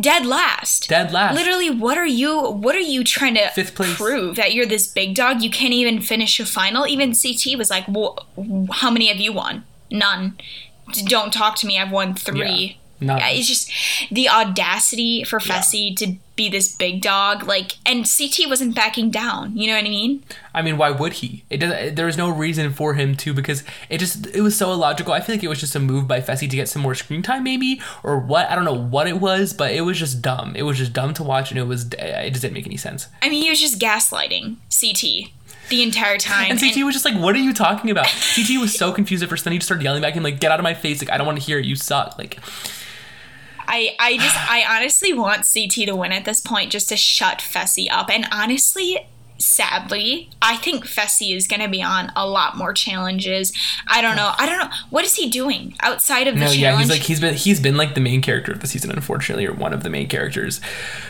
dead 0.00 0.26
last. 0.26 0.88
dead 0.88 1.12
last. 1.12 1.34
Literally, 1.34 1.70
what 1.70 1.96
are 1.96 2.06
you? 2.06 2.38
What 2.50 2.74
are 2.74 2.80
you 2.80 3.02
trying 3.04 3.34
to 3.36 3.48
Fifth 3.50 3.74
place. 3.74 3.96
prove 3.96 4.36
that 4.36 4.52
you're 4.52 4.66
this 4.66 4.86
big 4.86 5.14
dog? 5.14 5.42
You 5.42 5.50
can't 5.50 5.72
even 5.72 6.00
finish 6.00 6.38
a 6.40 6.46
final. 6.46 6.86
Even 6.86 7.14
CT 7.14 7.56
was 7.56 7.70
like, 7.70 7.84
well, 7.88 8.26
"How 8.72 8.90
many 8.90 9.08
have 9.08 9.16
you 9.18 9.32
won? 9.32 9.64
None. 9.90 10.36
Don't 11.06 11.32
talk 11.32 11.56
to 11.56 11.66
me. 11.66 11.78
I've 11.78 11.90
won 11.90 12.14
three. 12.14 12.78
None. 13.00 13.18
Yeah, 13.18 13.28
it's 13.28 13.46
just 13.46 13.70
the 14.10 14.28
audacity 14.28 15.22
for 15.24 15.38
Fessy 15.38 15.94
to 15.96 16.16
be 16.34 16.48
this 16.48 16.74
big 16.74 17.00
dog. 17.00 17.44
Like, 17.44 17.72
and 17.86 18.04
CT 18.04 18.48
wasn't 18.48 18.74
backing 18.74 19.10
down. 19.10 19.56
You 19.56 19.68
know 19.68 19.74
what 19.74 19.84
I 19.84 19.88
mean? 19.88 20.24
I 20.54 20.62
mean, 20.62 20.78
why 20.78 20.90
would 20.90 21.14
he? 21.14 21.44
It 21.50 21.58
does. 21.58 21.94
There 21.94 22.06
was 22.06 22.16
no 22.16 22.28
reason 22.28 22.72
for 22.72 22.94
him 22.94 23.16
to 23.18 23.32
because 23.32 23.62
it 23.88 23.98
just 23.98 24.26
it 24.28 24.40
was 24.40 24.56
so 24.56 24.72
illogical. 24.72 25.12
I 25.12 25.20
feel 25.20 25.36
like 25.36 25.44
it 25.44 25.48
was 25.48 25.60
just 25.60 25.76
a 25.76 25.80
move 25.80 26.08
by 26.08 26.20
Fessy 26.20 26.48
to 26.50 26.56
get 26.56 26.68
some 26.68 26.82
more 26.82 26.94
screen 26.94 27.22
time, 27.22 27.44
maybe 27.44 27.80
or 28.02 28.18
what. 28.18 28.50
I 28.50 28.54
don't 28.54 28.64
know 28.64 28.72
what 28.72 29.06
it 29.06 29.20
was, 29.20 29.52
but 29.52 29.72
it 29.72 29.82
was 29.82 29.98
just 29.98 30.22
dumb. 30.22 30.56
It 30.56 30.62
was 30.62 30.78
just 30.78 30.92
dumb 30.92 31.14
to 31.14 31.22
watch, 31.22 31.50
and 31.50 31.58
it 31.58 31.64
was 31.64 31.86
it 31.98 32.30
just 32.30 32.42
didn't 32.42 32.54
make 32.54 32.66
any 32.66 32.76
sense. 32.76 33.08
I 33.22 33.28
mean, 33.28 33.42
he 33.42 33.50
was 33.50 33.60
just 33.60 33.78
gaslighting 33.78 34.56
CT 34.80 35.30
the 35.68 35.82
entire 35.82 36.18
time. 36.18 36.50
And 36.50 36.60
CT 36.60 36.84
was 36.84 36.94
just 36.94 37.04
like, 37.04 37.16
"What 37.16 37.34
are 37.34 37.40
you 37.40 37.52
talking 37.52 37.90
about?" 37.90 38.06
CT 38.06 38.60
was 38.60 38.74
so 38.74 38.92
confused 38.92 39.22
at 39.22 39.28
first. 39.28 39.44
Then 39.44 39.52
he 39.52 39.58
just 39.58 39.68
started 39.68 39.84
yelling 39.84 40.02
back 40.02 40.12
at 40.12 40.16
him 40.16 40.22
like, 40.22 40.40
"Get 40.40 40.50
out 40.50 40.58
of 40.58 40.64
my 40.64 40.74
face! 40.74 41.00
Like 41.00 41.10
I 41.10 41.18
don't 41.18 41.26
want 41.26 41.38
to 41.38 41.44
hear 41.44 41.58
it. 41.58 41.66
You 41.66 41.76
suck!" 41.76 42.18
Like 42.18 42.38
I, 43.68 43.94
I 43.98 44.16
just, 44.16 44.36
I 44.50 44.64
honestly 44.68 45.12
want 45.12 45.46
CT 45.52 45.86
to 45.86 45.92
win 45.94 46.12
at 46.12 46.24
this 46.24 46.40
point 46.40 46.72
just 46.72 46.88
to 46.88 46.96
shut 46.96 47.38
Fessy 47.38 47.86
up. 47.90 48.10
And 48.10 48.26
honestly, 48.32 48.98
sadly, 49.40 50.28
I 50.42 50.56
think 50.56 50.84
Fessy 50.84 51.34
is 51.34 51.46
going 51.46 51.60
to 51.60 51.68
be 51.68 51.80
on 51.82 52.10
a 52.16 52.26
lot 52.26 52.56
more 52.56 52.72
challenges. 52.72 53.52
I 53.86 54.02
don't 54.02 54.16
know. 54.16 54.32
I 54.36 54.46
don't 54.46 54.58
know. 54.58 54.74
What 54.90 55.04
is 55.04 55.14
he 55.14 55.28
doing 55.30 55.76
outside 55.80 56.26
of 56.26 56.34
the 56.34 56.40
No, 56.40 56.46
challenge? 56.46 56.60
yeah, 56.60 56.78
he's 56.78 56.90
like 56.90 57.02
he's 57.02 57.20
been 57.20 57.34
he's 57.34 57.60
been 57.60 57.76
like 57.76 57.94
the 57.94 58.00
main 58.00 58.20
character 58.20 58.50
of 58.52 58.60
the 58.60 58.66
season, 58.66 58.90
unfortunately, 58.90 59.46
or 59.46 59.52
one 59.52 59.72
of 59.72 59.84
the 59.84 59.90
main 59.90 60.08
characters. 60.08 60.60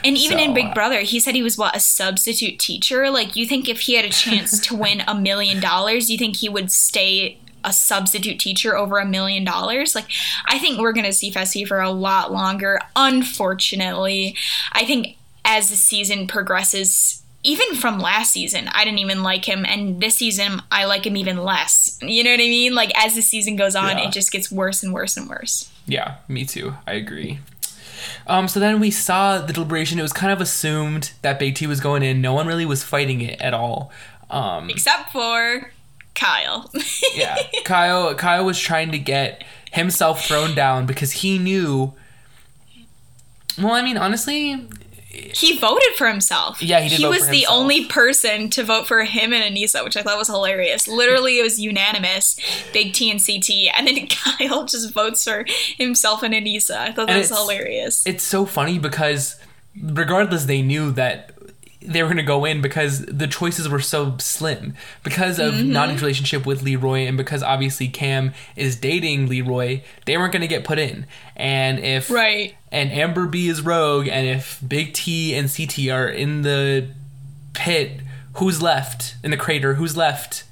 and 0.04 0.18
even 0.18 0.38
in 0.38 0.52
Big 0.52 0.66
uh, 0.66 0.74
Brother, 0.74 1.00
he 1.00 1.18
said 1.20 1.34
he 1.34 1.42
was 1.42 1.56
what 1.56 1.74
a 1.74 1.80
substitute 1.80 2.58
teacher. 2.58 3.10
Like, 3.10 3.34
you 3.34 3.46
think 3.46 3.68
if 3.68 3.80
he 3.80 3.94
had 3.94 4.04
a 4.04 4.10
chance 4.10 4.58
to 4.60 4.76
win 4.76 5.02
a 5.06 5.14
million 5.14 5.58
dollars, 5.60 6.10
you 6.10 6.18
think 6.18 6.36
he 6.36 6.48
would 6.50 6.70
stay 6.70 7.38
a 7.68 7.72
substitute 7.72 8.38
teacher 8.40 8.76
over 8.76 8.98
a 8.98 9.04
million 9.06 9.44
dollars? 9.44 9.94
Like, 9.94 10.06
I 10.46 10.58
think 10.58 10.78
we're 10.80 10.92
going 10.92 11.06
to 11.06 11.12
see 11.12 11.30
Fessy 11.30 11.66
for 11.66 11.80
a 11.80 11.90
lot 11.90 12.32
longer. 12.32 12.80
Unfortunately, 12.96 14.36
I 14.72 14.84
think 14.84 15.16
as 15.44 15.70
the 15.70 15.76
season 15.76 16.26
progresses, 16.26 17.22
even 17.44 17.74
from 17.76 17.98
last 18.00 18.32
season, 18.32 18.68
I 18.72 18.84
didn't 18.84 18.98
even 18.98 19.22
like 19.22 19.44
him, 19.44 19.64
and 19.64 20.00
this 20.00 20.16
season 20.16 20.60
I 20.72 20.84
like 20.86 21.06
him 21.06 21.16
even 21.16 21.38
less. 21.38 21.98
You 22.02 22.24
know 22.24 22.30
what 22.30 22.40
I 22.40 22.44
mean? 22.44 22.74
Like 22.74 22.90
as 22.96 23.14
the 23.14 23.22
season 23.22 23.56
goes 23.56 23.76
on, 23.76 23.96
Yeah. 23.96 24.08
it 24.08 24.12
just 24.12 24.32
gets 24.32 24.50
worse 24.50 24.82
and 24.82 24.92
worse 24.92 25.16
and 25.16 25.28
worse. 25.28 25.70
Yeah, 25.86 26.16
me 26.26 26.44
too. 26.44 26.74
I 26.86 26.94
agree. 26.94 27.38
Um, 28.26 28.48
so 28.48 28.60
then 28.60 28.80
we 28.80 28.90
saw 28.90 29.38
the 29.38 29.52
deliberation. 29.52 29.98
It 29.98 30.02
was 30.02 30.12
kind 30.12 30.32
of 30.32 30.40
assumed 30.40 31.12
that 31.22 31.38
Big 31.38 31.54
T 31.54 31.66
was 31.66 31.80
going 31.80 32.02
in. 32.02 32.20
No 32.20 32.34
one 32.34 32.46
really 32.46 32.66
was 32.66 32.82
fighting 32.82 33.20
it 33.20 33.40
at 33.40 33.54
all. 33.54 33.90
Um, 34.30 34.68
Except 34.68 35.10
for 35.12 35.70
Kyle. 36.18 36.70
yeah, 37.14 37.36
Kyle. 37.64 38.14
Kyle 38.14 38.44
was 38.44 38.58
trying 38.58 38.90
to 38.92 38.98
get 38.98 39.44
himself 39.72 40.24
thrown 40.24 40.54
down 40.54 40.86
because 40.86 41.12
he 41.12 41.38
knew. 41.38 41.92
Well, 43.58 43.72
I 43.72 43.82
mean, 43.82 43.96
honestly, 43.96 44.68
he 45.08 45.58
voted 45.58 45.94
for 45.96 46.06
himself. 46.08 46.62
Yeah, 46.62 46.80
he 46.80 46.94
He 46.96 47.06
was 47.06 47.26
the 47.28 47.46
only 47.46 47.86
person 47.86 48.50
to 48.50 48.62
vote 48.62 48.86
for 48.86 49.02
him 49.04 49.32
and 49.32 49.54
Aneesa, 49.56 49.82
which 49.82 49.96
I 49.96 50.02
thought 50.02 50.16
was 50.18 50.28
hilarious. 50.28 50.86
Literally, 50.86 51.40
it 51.40 51.42
was 51.42 51.58
unanimous. 51.58 52.38
Big 52.72 52.92
T 52.92 53.10
and 53.10 53.18
CT, 53.24 53.74
and 53.76 53.86
then 53.88 54.06
Kyle 54.38 54.64
just 54.64 54.92
votes 54.94 55.24
for 55.24 55.44
himself 55.76 56.22
and 56.22 56.34
Aneesa. 56.34 56.76
I 56.76 56.92
thought 56.92 57.06
that 57.08 57.10
And 57.10 57.18
was 57.18 57.30
it's- 57.30 57.40
hilarious. 57.40 58.06
it's 58.06 58.22
so 58.24 58.46
funny 58.46 58.78
because 58.78 59.36
regardless 59.82 60.44
they 60.44 60.62
knew 60.62 60.90
that 60.92 61.32
they 61.80 62.02
were 62.02 62.08
going 62.08 62.16
to 62.16 62.22
go 62.24 62.44
in 62.44 62.60
because 62.60 63.06
the 63.06 63.26
choices 63.28 63.68
were 63.68 63.78
so 63.80 64.16
slim 64.18 64.74
because 65.04 65.38
of 65.38 65.54
Mm-hmm. 65.54 65.70
Nany's 65.70 66.00
relationship 66.02 66.44
with 66.44 66.62
Leroy 66.62 67.06
and 67.06 67.16
because 67.16 67.42
obviously 67.42 67.86
Kam 67.88 68.32
is 68.56 68.74
dating 68.76 69.28
Leroy 69.28 69.82
they 70.04 70.16
weren't 70.16 70.32
going 70.32 70.40
to 70.42 70.48
get 70.48 70.64
put 70.64 70.78
in 70.78 71.06
and 71.36 71.78
if 71.78 72.10
Right. 72.10 72.56
and 72.72 72.90
Amber 72.90 73.26
B 73.26 73.48
is 73.48 73.62
rogue 73.62 74.08
and 74.08 74.26
if 74.26 74.60
Big 74.66 74.92
T 74.92 75.34
and 75.36 75.48
CT 75.48 75.88
are 75.90 76.08
in 76.08 76.42
the 76.42 76.88
pit 77.54 78.00
who's 78.34 78.60
left 78.60 79.14
in 79.22 79.30
the 79.30 79.36
crater 79.36 79.74
who's 79.74 79.96
left 79.96 80.44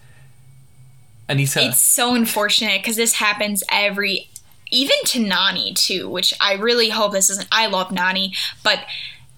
Aneesa 1.29 1.69
It's 1.69 1.81
so 1.81 2.15
unfortunate 2.15 2.81
because 2.83 2.95
this 2.97 3.15
happens 3.15 3.65
every, 3.71 4.29
even 4.71 4.97
to 5.07 5.19
Nany 5.25 5.75
too, 5.75 6.09
which 6.09 6.33
I 6.41 6.55
really 6.55 6.91
hope 6.91 7.11
this 7.13 7.31
isn't. 7.31 7.49
I 7.51 7.67
love 7.67 7.89
Nany, 7.89 8.37
but 8.63 8.81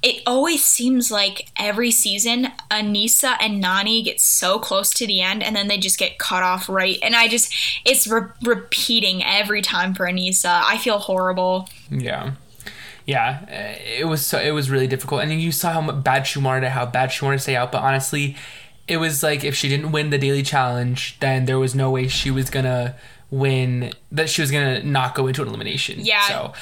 it 0.03 0.23
always 0.27 0.65
seems 0.65 1.11
like 1.11 1.49
every 1.59 1.91
season 1.91 2.49
Aneesa 2.71 3.37
and 3.41 3.63
Nany 3.63 4.05
get 4.05 4.21
so 4.21 4.59
close 4.59 4.91
to 4.91 5.07
the 5.07 5.21
end 5.21 5.43
and 5.43 5.57
then 5.57 5.67
they 5.69 5.79
just 5.79 5.99
get 5.99 6.19
cut 6.19 6.43
off 6.43 6.69
right. 6.69 6.99
And 7.03 7.17
I 7.17 7.27
just, 7.27 7.53
it's 7.85 8.07
re- 8.07 8.31
repeating 8.43 9.25
every 9.25 9.61
time 9.61 9.95
for 9.95 10.07
Aneesa. 10.07 10.63
I 10.65 10.79
feel 10.79 10.99
horrible. 10.99 11.69
Yeah. 11.91 12.33
Yeah, 13.07 13.39
uh, 13.51 13.83
it 13.83 14.07
was 14.07 14.27
so 14.27 14.39
it 14.39 14.51
was 14.51 14.69
really 14.69 14.87
difficult, 14.87 15.23
and 15.23 15.33
you 15.33 15.51
saw 15.51 15.81
how 15.81 15.93
bad 15.93 16.27
she 16.27 16.41
wanted 16.41 16.67
it, 16.67 16.73
how 16.73 16.85
bad 16.85 17.11
she 17.11 17.25
wanted 17.25 17.39
to 17.39 17.43
stay 17.43 17.57
out. 17.57 17.73
But 17.73 17.83
honestly, 17.83 18.37
it 18.87 18.99
was 18.99 19.23
like 19.23 19.45
if 19.45 19.55
she 19.55 19.71
didn't 19.71 19.93
win 19.93 20.11
the 20.11 20.19
daily 20.19 20.43
challenge, 20.43 21.19
then 21.21 21.47
there 21.47 21.59
was 21.59 21.75
no 21.75 21.91
way 21.91 22.07
she 22.09 22.31
was 22.31 22.51
gonna 22.51 22.97
win. 23.31 23.95
That 24.13 24.29
she 24.29 24.43
was 24.43 24.51
gonna 24.51 24.83
not 24.83 25.15
go 25.15 25.27
into 25.27 25.41
an 25.41 25.49
elimination. 25.49 26.01
Yeah. 26.01 26.29
So 26.29 26.53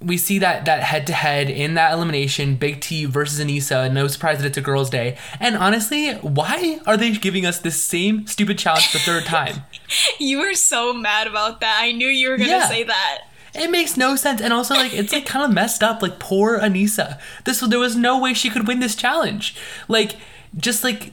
we 0.00 0.18
see 0.18 0.38
that 0.40 0.64
that 0.66 0.82
head 0.82 1.06
to 1.06 1.12
head 1.14 1.48
in 1.48 1.74
that 1.74 1.92
elimination, 1.92 2.56
Big 2.56 2.80
T 2.80 3.04
versus 3.06 3.40
Aneesa. 3.44 3.90
No 3.92 4.06
surprise 4.06 4.38
that 4.38 4.46
it's 4.46 4.58
a 4.58 4.60
girls' 4.60 4.90
day. 4.90 5.16
And 5.40 5.56
honestly, 5.56 6.12
why 6.14 6.80
are 6.86 6.96
they 6.96 7.12
giving 7.12 7.46
us 7.46 7.58
this 7.58 7.82
same 7.82 8.26
stupid 8.26 8.58
challenge 8.58 8.92
the 8.92 8.98
third 8.98 9.24
time? 9.24 9.62
You 10.18 10.38
were 10.40 10.54
so 10.54 10.92
mad 10.92 11.26
about 11.26 11.60
that. 11.60 11.78
I 11.80 11.92
knew 11.92 12.08
you 12.08 12.30
were 12.30 12.36
going 12.36 12.48
to 12.48 12.56
Yeah. 12.56 12.68
say 12.68 12.82
that. 12.84 13.18
It 13.54 13.70
makes 13.70 13.96
no 13.96 14.16
sense, 14.16 14.40
and 14.40 14.52
also 14.52 14.74
like 14.74 14.92
it's 14.92 15.12
like 15.12 15.24
kind 15.26 15.44
of 15.44 15.52
messed 15.52 15.82
up. 15.82 16.02
Like 16.02 16.18
poor 16.18 16.58
Aneesa, 16.58 17.20
this 17.44 17.60
there 17.60 17.78
was 17.78 17.94
no 17.94 18.18
way 18.18 18.34
she 18.34 18.50
could 18.50 18.66
win 18.66 18.80
this 18.80 18.96
challenge. 18.96 19.54
Like 19.86 20.16
just 20.56 20.82
like 20.82 21.12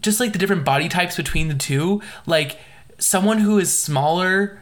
just 0.00 0.18
like 0.18 0.32
the 0.32 0.38
different 0.38 0.64
body 0.64 0.88
types 0.88 1.16
between 1.16 1.46
the 1.48 1.54
two. 1.54 2.02
Like 2.26 2.58
someone 2.98 3.38
who 3.38 3.58
is 3.60 3.76
smaller 3.78 4.60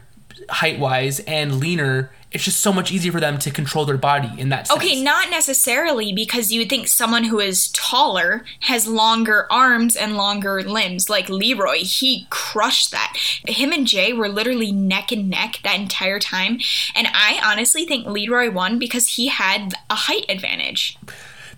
height 0.49 0.77
wise 0.77 1.19
and 1.21 1.59
leaner, 1.59 2.11
it's 2.31 2.43
just 2.43 2.59
so 2.59 2.73
much 2.73 2.91
easier 2.91 3.11
for 3.11 3.19
them 3.21 3.37
to 3.39 3.49
control 3.49 3.85
their 3.85 3.97
body 3.97 4.29
in 4.37 4.49
that 4.49 4.67
sense. 4.67 4.77
Okay, 4.77 5.01
not 5.01 5.29
necessarily 5.29 6.11
because 6.11 6.51
you 6.51 6.59
would 6.59 6.69
think 6.69 6.87
someone 6.87 7.25
who 7.25 7.39
is 7.39 7.69
taller 7.69 8.43
has 8.61 8.87
longer 8.87 9.47
arms 9.51 9.95
and 9.95 10.17
longer 10.17 10.61
limbs. 10.61 11.09
Like 11.09 11.29
Leroy, 11.29 11.79
he 11.83 12.27
crushed 12.29 12.91
that. 12.91 13.15
Him 13.47 13.71
and 13.71 13.87
Jay 13.87 14.11
were 14.11 14.27
literally 14.27 14.71
neck 14.71 15.11
and 15.11 15.29
neck 15.29 15.59
that 15.63 15.79
entire 15.79 16.19
time. 16.19 16.59
And 16.93 17.07
I 17.13 17.39
honestly 17.43 17.85
think 17.85 18.05
Leroy 18.05 18.51
won 18.51 18.79
because 18.79 19.07
he 19.15 19.27
had 19.27 19.73
a 19.89 19.95
height 19.95 20.25
advantage. 20.27 20.97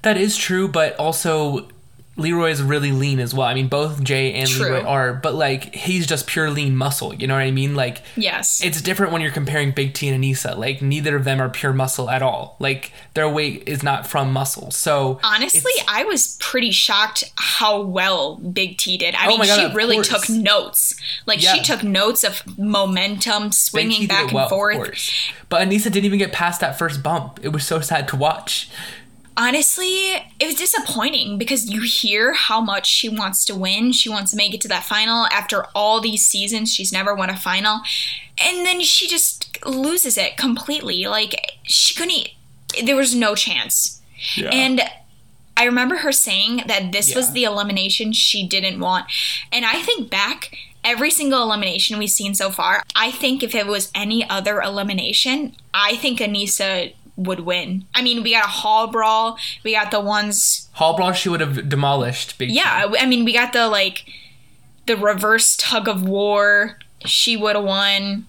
that 0.04 0.18
is 0.18 0.38
true, 0.38 0.68
but 0.68 0.96
also. 0.98 1.70
Leroy 2.18 2.50
is 2.50 2.62
really 2.62 2.92
lean 2.92 3.20
as 3.20 3.34
well. 3.34 3.48
I 3.48 3.54
mean, 3.54 3.68
both 3.68 4.04
Jay 4.04 4.34
and 4.34 4.50
True. 4.50 4.66
Leroy 4.66 4.84
are, 4.84 5.14
but 5.14 5.36
like 5.36 5.74
he's 5.76 6.08
just 6.08 6.26
pure 6.28 6.50
lean 6.50 6.76
muscle. 6.76 7.14
You 7.14 7.28
know 7.28 7.36
what 7.36 7.42
I 7.44 7.52
mean? 7.52 7.76
Like 7.76 8.02
Yes. 8.16 8.62
it's 8.64 8.82
different 8.82 9.14
when 9.14 9.22
you're 9.22 9.32
comparing 9.32 9.72
Big 9.72 9.94
T 9.94 10.08
and 10.10 10.24
Aneesa. 10.24 10.58
Like 10.58 10.82
neither 10.82 11.16
of 11.16 11.24
them 11.24 11.40
are 11.40 11.50
pure 11.50 11.74
muscle 11.74 12.10
at 12.10 12.22
all. 12.22 12.56
Like 12.60 12.92
their 13.14 13.30
weight 13.30 13.64
is 13.68 13.84
not 13.84 14.08
from 14.08 14.34
muscle. 14.34 14.72
So 14.72 15.20
Honestly, 15.24 15.72
I 15.88 16.04
was 16.06 16.38
pretty 16.40 16.72
shocked 16.72 17.32
how 17.36 17.82
well 17.82 18.36
Big 18.38 18.78
T 18.78 18.98
did. 18.98 19.14
I 19.16 19.28
Oh 19.28 19.38
mean, 19.38 19.48
God, 19.48 19.70
she 19.72 19.76
really 19.76 19.98
course. 19.98 20.10
took 20.10 20.30
notes. 20.30 20.96
Like, 21.26 21.42
Yeah. 21.44 21.54
she 21.54 21.62
took 21.62 21.84
notes 21.84 22.24
of 22.24 22.42
momentum, 22.58 23.52
swinging 23.52 24.08
back 24.08 24.24
and 24.26 24.32
well, 24.34 24.50
forth. 24.50 25.12
But 25.50 25.62
Aneesa 25.68 25.84
didn't 25.92 26.06
even 26.06 26.20
get 26.20 26.32
past 26.32 26.62
that 26.62 26.78
first 26.80 27.04
bump. 27.04 27.40
It 27.44 27.50
was 27.50 27.66
so 27.66 27.80
sad 27.80 28.08
to 28.10 28.16
watch. 28.16 28.70
Honestly, 29.40 30.16
it 30.40 30.48
was 30.48 30.56
disappointing 30.56 31.38
because 31.38 31.70
you 31.70 31.82
hear 31.82 32.34
how 32.34 32.60
much 32.60 32.88
she 32.88 33.08
wants 33.08 33.46
to 33.46 33.56
win. 33.56 33.92
She 33.92 34.10
wants 34.10 34.32
to 34.32 34.38
make 34.38 34.56
it 34.56 34.62
to 34.62 34.68
that 34.70 34.84
final. 34.84 35.28
After 35.28 35.68
all 35.76 36.02
these 36.02 36.28
seasons, 36.28 36.74
she's 36.74 36.92
never 36.92 37.14
won 37.14 37.30
a 37.30 37.38
final. 37.38 37.82
And 38.44 38.66
then 38.66 38.82
she 38.82 39.08
just 39.08 39.64
loses 39.64 40.18
it 40.18 40.38
completely. 40.38 41.06
Like, 41.06 41.36
she 41.64 41.94
couldn't, 41.94 42.30
there 42.84 42.96
was 42.96 43.14
no 43.14 43.36
chance. 43.36 44.02
Yeah. 44.36 44.50
And 44.50 44.82
I 45.56 45.66
remember 45.66 45.98
her 45.98 46.12
saying 46.12 46.64
that 46.66 46.92
this 46.92 47.14
was 47.14 47.34
the 47.34 47.44
elimination 47.44 48.14
she 48.14 48.48
didn't 48.48 48.80
want. 48.80 49.06
And 49.52 49.66
I 49.66 49.82
think 49.84 50.10
back, 50.10 50.56
every 50.84 51.12
single 51.12 51.44
elimination 51.44 52.00
we've 52.00 52.10
seen 52.10 52.34
so 52.34 52.50
far, 52.50 52.82
I 52.96 53.12
think 53.12 53.44
if 53.44 53.54
it 53.54 53.68
was 53.68 53.92
any 53.94 54.28
other 54.30 54.62
elimination, 54.62 55.56
I 55.74 55.96
think 55.96 56.20
Aneesa 56.20 56.94
would 57.18 57.42
win. 57.42 57.86
I 57.94 58.02
mean, 58.02 58.24
we 58.24 58.32
got 58.32 58.46
a 58.46 58.48
hall 58.48 58.88
brawl, 58.88 59.38
we 59.64 59.74
got 59.74 59.92
the 59.92 60.00
ones, 60.00 60.70
Hall 60.74 60.96
brawl 60.96 61.12
she 61.12 61.28
would 61.28 61.42
have 61.42 61.68
demolished 61.68 62.38
Big 62.38 62.52
yeah, 62.52 62.92
I 63.00 63.06
mean, 63.06 63.26
we 63.26 63.34
got 63.34 63.52
the 63.52 63.68
like, 63.68 64.06
the 64.86 64.96
reverse 64.96 65.58
tug 65.58 65.88
of 65.88 66.08
war, 66.08 66.78
she 67.06 67.36
would 67.36 67.56
have 67.56 67.66
won. 67.66 68.28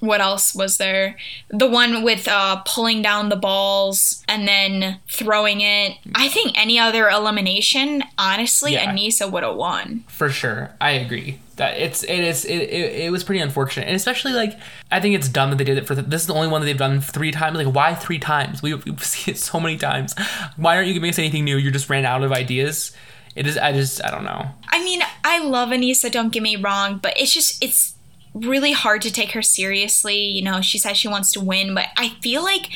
What 0.00 0.20
else 0.20 0.54
was 0.54 0.76
there? 0.78 1.16
The 1.48 1.66
one 1.66 2.02
with 2.02 2.28
uh, 2.28 2.62
pulling 2.66 3.02
down 3.02 3.28
the 3.28 3.36
balls 3.36 4.22
and 4.28 4.46
then 4.46 5.00
throwing 5.08 5.60
it. 5.60 5.96
I 6.14 6.28
think 6.28 6.52
any 6.60 6.78
other 6.78 7.08
elimination, 7.08 8.02
honestly, 8.18 8.72
Yeah. 8.74 8.92
Aneesa 8.92 9.30
would 9.30 9.42
have 9.42 9.56
won. 9.56 10.04
For 10.08 10.28
sure. 10.30 10.70
I 10.80 10.92
agree. 10.92 11.40
That 11.56 11.78
it's 11.78 12.02
it 12.02 12.18
is 12.18 12.44
it, 12.44 12.54
it, 12.54 13.04
it 13.06 13.10
was 13.10 13.24
pretty 13.24 13.40
unfortunate. 13.40 13.86
And 13.86 13.96
especially 13.96 14.32
like 14.34 14.58
I 14.90 15.00
think 15.00 15.14
it's 15.14 15.28
dumb 15.28 15.48
that 15.50 15.56
they 15.56 15.64
did 15.64 15.78
it 15.78 15.86
for 15.86 15.94
the, 15.94 16.02
this 16.02 16.20
is 16.20 16.26
the 16.26 16.34
only 16.34 16.48
one 16.48 16.60
that 16.60 16.66
they've 16.66 16.76
done 16.76 17.00
three 17.00 17.30
times. 17.30 17.56
Like 17.56 17.74
why 17.74 17.94
three 17.94 18.18
times? 18.18 18.60
We, 18.60 18.74
we've 18.74 19.02
seen 19.04 19.34
it 19.34 19.38
so 19.38 19.58
many 19.58 19.78
times. 19.78 20.14
Why 20.56 20.76
aren't 20.76 20.88
you 20.88 20.92
giving 20.94 21.08
us 21.08 21.18
anything 21.18 21.44
new? 21.44 21.56
You 21.56 21.70
just 21.70 21.88
ran 21.88 22.04
out 22.04 22.22
of 22.22 22.30
ideas. 22.30 22.92
It 23.34 23.46
is 23.46 23.56
I 23.56 23.72
just 23.72 24.04
I 24.04 24.10
don't 24.10 24.24
know. 24.24 24.46
I 24.68 24.84
mean, 24.84 25.00
I 25.24 25.38
love 25.38 25.70
Aneesa, 25.70 26.12
don't 26.12 26.30
get 26.30 26.42
me 26.42 26.56
wrong, 26.56 26.98
but 27.02 27.18
it's 27.18 27.32
just, 27.32 27.62
it's 27.64 27.94
really 28.36 28.72
hard 28.72 29.02
to 29.02 29.12
take 29.12 29.32
her 29.32 29.42
seriously. 29.42 30.16
You 30.16 30.42
know, 30.42 30.60
she 30.60 30.78
says 30.78 30.96
she 30.96 31.08
wants 31.08 31.32
to 31.32 31.40
win, 31.40 31.74
but 31.74 31.86
I 31.96 32.10
feel 32.20 32.42
like, 32.42 32.68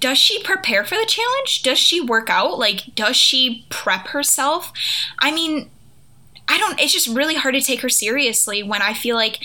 does 0.00 0.18
she 0.18 0.42
prepare 0.42 0.84
for 0.84 0.96
the 0.96 1.06
challenge? 1.06 1.62
Does 1.62 1.78
she 1.78 2.00
work 2.00 2.28
out? 2.28 2.58
Like, 2.58 2.94
does 2.94 3.16
she 3.16 3.66
prep 3.68 4.08
herself? 4.08 4.72
I 5.20 5.30
mean, 5.30 5.70
I 6.48 6.58
don't, 6.58 6.80
it's 6.80 6.92
just 6.92 7.08
really 7.08 7.36
hard 7.36 7.54
to 7.54 7.60
take 7.60 7.80
her 7.80 7.88
seriously 7.88 8.62
when 8.62 8.82
I 8.82 8.92
feel 8.92 9.16
like 9.16 9.38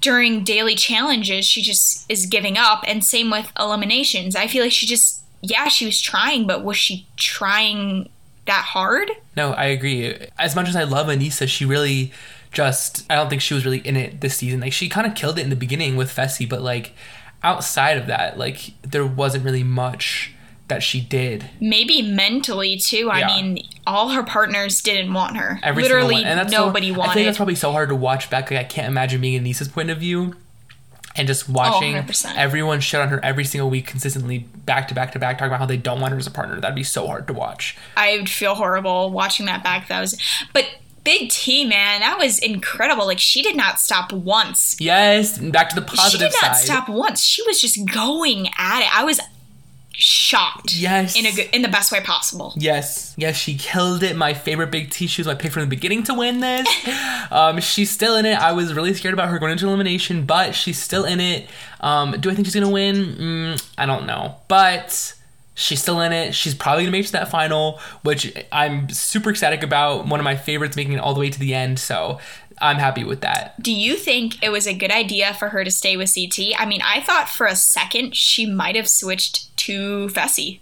during 0.00 0.44
daily 0.44 0.74
challenges, 0.74 1.46
she 1.46 1.62
just 1.62 2.10
is 2.10 2.26
giving 2.26 2.58
up. 2.58 2.84
And 2.86 3.04
same 3.04 3.30
with 3.30 3.50
eliminations. 3.58 4.36
I 4.36 4.46
feel 4.46 4.62
like 4.62 4.72
she 4.72 4.86
just, 4.86 5.22
yeah, 5.40 5.68
she 5.68 5.86
was 5.86 6.00
trying, 6.00 6.46
but 6.46 6.64
was 6.64 6.76
she 6.76 7.06
trying 7.16 8.10
that 8.46 8.64
hard. 8.64 9.10
No, 9.36 9.52
I 9.52 9.66
agree. 9.66 10.14
As 10.38 10.54
much 10.54 10.68
as 10.68 10.76
I 10.76 10.84
love 10.84 11.06
Aneesa, 11.06 11.48
she 11.48 11.64
really 11.64 12.12
just 12.54 13.04
I 13.10 13.16
don't 13.16 13.28
think 13.28 13.42
she 13.42 13.54
was 13.54 13.64
really 13.64 13.78
in 13.78 13.96
it 13.96 14.20
this 14.20 14.36
season. 14.36 14.60
Like 14.60 14.72
she 14.72 14.88
kind 14.88 15.06
of 15.06 15.14
killed 15.14 15.38
it 15.38 15.42
in 15.42 15.50
the 15.50 15.56
beginning 15.56 15.96
with 15.96 16.14
Fessy, 16.14 16.48
but 16.48 16.62
like 16.62 16.94
outside 17.42 17.98
of 17.98 18.06
that, 18.06 18.38
like 18.38 18.72
there 18.82 19.06
wasn't 19.06 19.44
really 19.44 19.64
much 19.64 20.32
that 20.68 20.82
she 20.82 21.00
did. 21.00 21.50
Maybe 21.60 22.00
mentally 22.00 22.78
too. 22.78 23.10
I 23.10 23.26
mean, 23.26 23.58
all 23.86 24.10
her 24.10 24.22
partners 24.22 24.80
didn't 24.80 25.12
want 25.12 25.36
her. 25.36 25.60
Every 25.62 25.82
Literally, 25.82 26.14
one. 26.14 26.24
And 26.24 26.38
that's 26.38 26.52
so- 26.52 26.66
nobody 26.66 26.90
I 26.92 27.12
think 27.12 27.26
that's 27.26 27.36
probably 27.36 27.54
so 27.54 27.72
hard 27.72 27.90
to 27.90 27.94
watch 27.94 28.30
back. 28.30 28.50
Like 28.50 28.60
I 28.60 28.64
can't 28.64 28.88
imagine 28.88 29.20
being 29.20 29.42
Aneesa's 29.42 29.68
point 29.68 29.90
of 29.90 29.98
view 29.98 30.36
and 31.16 31.28
just 31.28 31.48
watching 31.48 31.94
100%. 31.94 32.34
everyone 32.36 32.80
shit 32.80 33.00
on 33.00 33.08
her 33.08 33.24
every 33.24 33.44
single 33.44 33.70
week 33.70 33.86
consistently 33.86 34.38
back 34.38 34.88
to 34.88 34.94
back 34.94 35.12
to 35.12 35.18
back 35.18 35.38
talking 35.38 35.48
about 35.48 35.60
how 35.60 35.66
they 35.66 35.76
don't 35.76 36.00
want 36.00 36.12
her 36.12 36.18
as 36.18 36.26
a 36.26 36.30
partner. 36.30 36.58
That'd 36.60 36.74
be 36.74 36.82
so 36.82 37.06
hard 37.06 37.26
to 37.28 37.32
watch. 37.32 37.76
I 37.96 38.16
would 38.16 38.28
feel 38.28 38.54
horrible 38.54 39.10
watching 39.10 39.46
that 39.46 39.62
back. 39.62 39.88
That 39.88 40.00
was, 40.00 40.20
but 40.52 40.66
Big 41.04 41.28
T, 41.30 41.64
man, 41.66 42.00
that 42.00 42.18
was 42.18 42.38
incredible. 42.38 43.06
Like 43.06 43.18
she 43.18 43.42
did 43.42 43.56
not 43.56 43.78
stop 43.78 44.12
once. 44.12 44.76
Yes, 44.80 45.38
back 45.38 45.68
to 45.68 45.74
the 45.76 45.82
positive 45.82 46.10
She 46.10 46.18
did 46.18 46.32
not 46.42 46.56
side. 46.56 46.64
stop 46.64 46.88
once. 46.88 47.22
She 47.24 47.42
was 47.42 47.60
just 47.60 47.84
going 47.92 48.48
at 48.58 48.80
it. 48.80 48.98
I 48.98 49.04
was 49.04 49.20
shocked. 49.96 50.74
Yes. 50.74 51.16
in 51.16 51.26
a 51.26 51.32
good, 51.32 51.48
in 51.52 51.62
the 51.62 51.68
best 51.68 51.92
way 51.92 52.00
possible. 52.00 52.52
Yes, 52.56 53.14
yes, 53.16 53.36
she 53.36 53.56
killed 53.56 54.02
it. 54.02 54.16
My 54.16 54.34
favorite 54.34 54.70
Big 54.70 54.90
T. 54.90 55.06
She 55.06 55.20
was 55.20 55.26
my 55.26 55.34
pick 55.34 55.52
from 55.52 55.60
the 55.62 55.68
beginning 55.68 56.02
to 56.04 56.14
win 56.14 56.40
this. 56.40 56.66
um, 57.30 57.60
she's 57.60 57.90
still 57.90 58.16
in 58.16 58.26
it. 58.26 58.34
I 58.38 58.52
was 58.52 58.74
really 58.74 58.94
scared 58.94 59.14
about 59.14 59.28
her 59.28 59.38
going 59.38 59.52
into 59.52 59.66
elimination, 59.66 60.24
but 60.26 60.54
she's 60.54 60.80
still 60.82 61.04
in 61.04 61.20
it. 61.20 61.48
Um, 61.80 62.12
do 62.18 62.30
I 62.30 62.34
think 62.34 62.46
she's 62.46 62.54
gonna 62.54 62.70
win? 62.70 62.96
Mm, 62.96 63.68
I 63.78 63.86
don't 63.86 64.06
know, 64.06 64.36
but 64.48 65.14
she's 65.54 65.80
still 65.80 66.00
in 66.00 66.12
it. 66.12 66.34
She's 66.34 66.54
probably 66.54 66.84
gonna 66.84 66.92
make 66.92 67.04
it 67.04 67.06
to 67.08 67.12
that 67.12 67.30
final, 67.30 67.80
which 68.02 68.32
I'm 68.52 68.88
super 68.90 69.30
ecstatic 69.30 69.62
about. 69.62 70.06
One 70.06 70.20
of 70.20 70.24
my 70.24 70.36
favorites 70.36 70.76
making 70.76 70.94
it 70.94 70.98
all 70.98 71.14
the 71.14 71.20
way 71.20 71.30
to 71.30 71.38
the 71.38 71.54
end, 71.54 71.78
so 71.78 72.18
I'm 72.60 72.76
happy 72.76 73.04
with 73.04 73.22
that. 73.22 73.60
Do 73.62 73.72
you 73.72 73.96
think 73.96 74.42
it 74.42 74.50
was 74.50 74.66
a 74.66 74.74
good 74.74 74.90
idea 74.92 75.34
for 75.34 75.48
her 75.48 75.64
to 75.64 75.70
stay 75.70 75.96
with 75.96 76.14
CT? 76.14 76.52
I 76.58 76.66
mean, 76.66 76.80
I 76.82 77.00
thought 77.00 77.28
for 77.28 77.46
a 77.46 77.56
second 77.56 78.14
she 78.14 78.46
might 78.46 78.76
have 78.76 78.88
switched 78.88 79.56
to 79.58 80.08
Fessy. 80.08 80.60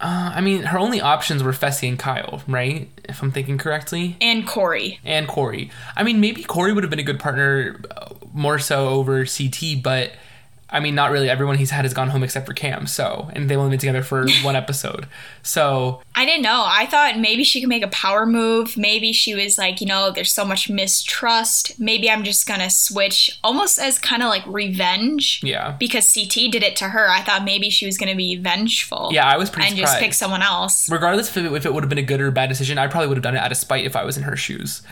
Uh, 0.00 0.32
I 0.34 0.40
mean, 0.40 0.62
her 0.62 0.78
only 0.78 1.00
options 1.00 1.42
were 1.42 1.52
Fessy 1.52 1.88
and 1.88 1.98
Kyle, 1.98 2.42
right? 2.48 2.88
If 3.04 3.22
I'm 3.22 3.30
thinking 3.32 3.58
correctly. 3.58 4.16
And 4.20 4.46
Corey. 4.46 4.98
and 5.04 5.28
Corey. 5.28 5.70
I 5.94 6.02
mean, 6.04 6.20
maybe 6.20 6.42
Corey 6.42 6.72
would 6.72 6.84
have 6.84 6.90
been 6.90 7.00
a 7.00 7.04
good 7.04 7.20
partner 7.20 7.78
uh, 7.90 8.14
more 8.32 8.58
so 8.58 8.88
over 8.88 9.26
CT, 9.26 9.82
but 9.82 10.12
I 10.70 10.80
mean, 10.80 10.94
not 10.94 11.10
really. 11.10 11.28
Everyone 11.28 11.58
he's 11.58 11.70
had 11.70 11.84
has 11.84 11.94
gone 11.94 12.10
home 12.10 12.22
except 12.22 12.46
for 12.46 12.54
Kam. 12.54 12.86
So, 12.86 13.28
and 13.34 13.48
they've 13.48 13.58
only 13.58 13.70
been 13.70 13.78
together 13.78 14.02
for 14.02 14.28
one 14.42 14.56
episode. 14.56 15.06
So, 15.42 16.02
I 16.20 16.26
didn't 16.26 16.42
know. 16.42 16.64
I 16.66 16.84
thought 16.84 17.18
maybe 17.18 17.44
she 17.44 17.60
could 17.60 17.70
make 17.70 17.82
a 17.82 17.88
power 17.88 18.26
move. 18.26 18.76
Maybe 18.76 19.10
she 19.12 19.34
was 19.34 19.56
like, 19.56 19.80
you 19.80 19.86
know, 19.86 20.10
there's 20.10 20.30
so 20.32 20.44
much 20.44 20.68
mistrust. 20.68 21.78
Maybe 21.80 22.10
I'm 22.10 22.24
just 22.24 22.46
gonna 22.46 22.68
switch 22.68 23.38
almost 23.42 23.78
as 23.78 23.98
kind 23.98 24.22
of 24.22 24.28
like 24.28 24.42
revenge. 24.46 25.40
yeah. 25.42 25.76
Because 25.78 26.12
CT 26.12 26.50
did 26.52 26.62
it 26.62 26.76
to 26.76 26.90
her. 26.90 27.08
I 27.08 27.22
thought 27.22 27.42
maybe 27.44 27.70
she 27.70 27.86
was 27.86 27.96
gonna 27.96 28.14
be 28.16 28.36
vengeful. 28.36 29.08
Yeah, 29.12 29.26
I 29.26 29.38
was 29.38 29.48
pretty 29.48 29.68
And 29.68 29.76
surprised. 29.78 29.92
just 29.94 30.02
pick 30.02 30.12
someone 30.14 30.42
else. 30.42 30.90
Regardless 30.90 31.28
if 31.34 31.38
it, 31.38 31.50
if 31.52 31.64
it 31.64 31.72
would 31.72 31.82
have 31.84 31.88
been 31.88 31.96
a 31.98 32.02
good 32.02 32.20
or 32.20 32.30
bad 32.30 32.50
decision, 32.50 32.76
I 32.76 32.86
probably 32.86 33.08
would 33.08 33.16
have 33.16 33.24
done 33.24 33.34
it 33.36 33.38
out 33.40 33.50
of 33.50 33.56
spite 33.56 33.86
if 33.86 33.96
I 33.96 34.04
was 34.04 34.18
in 34.18 34.24
her 34.24 34.36
shoes. 34.36 34.82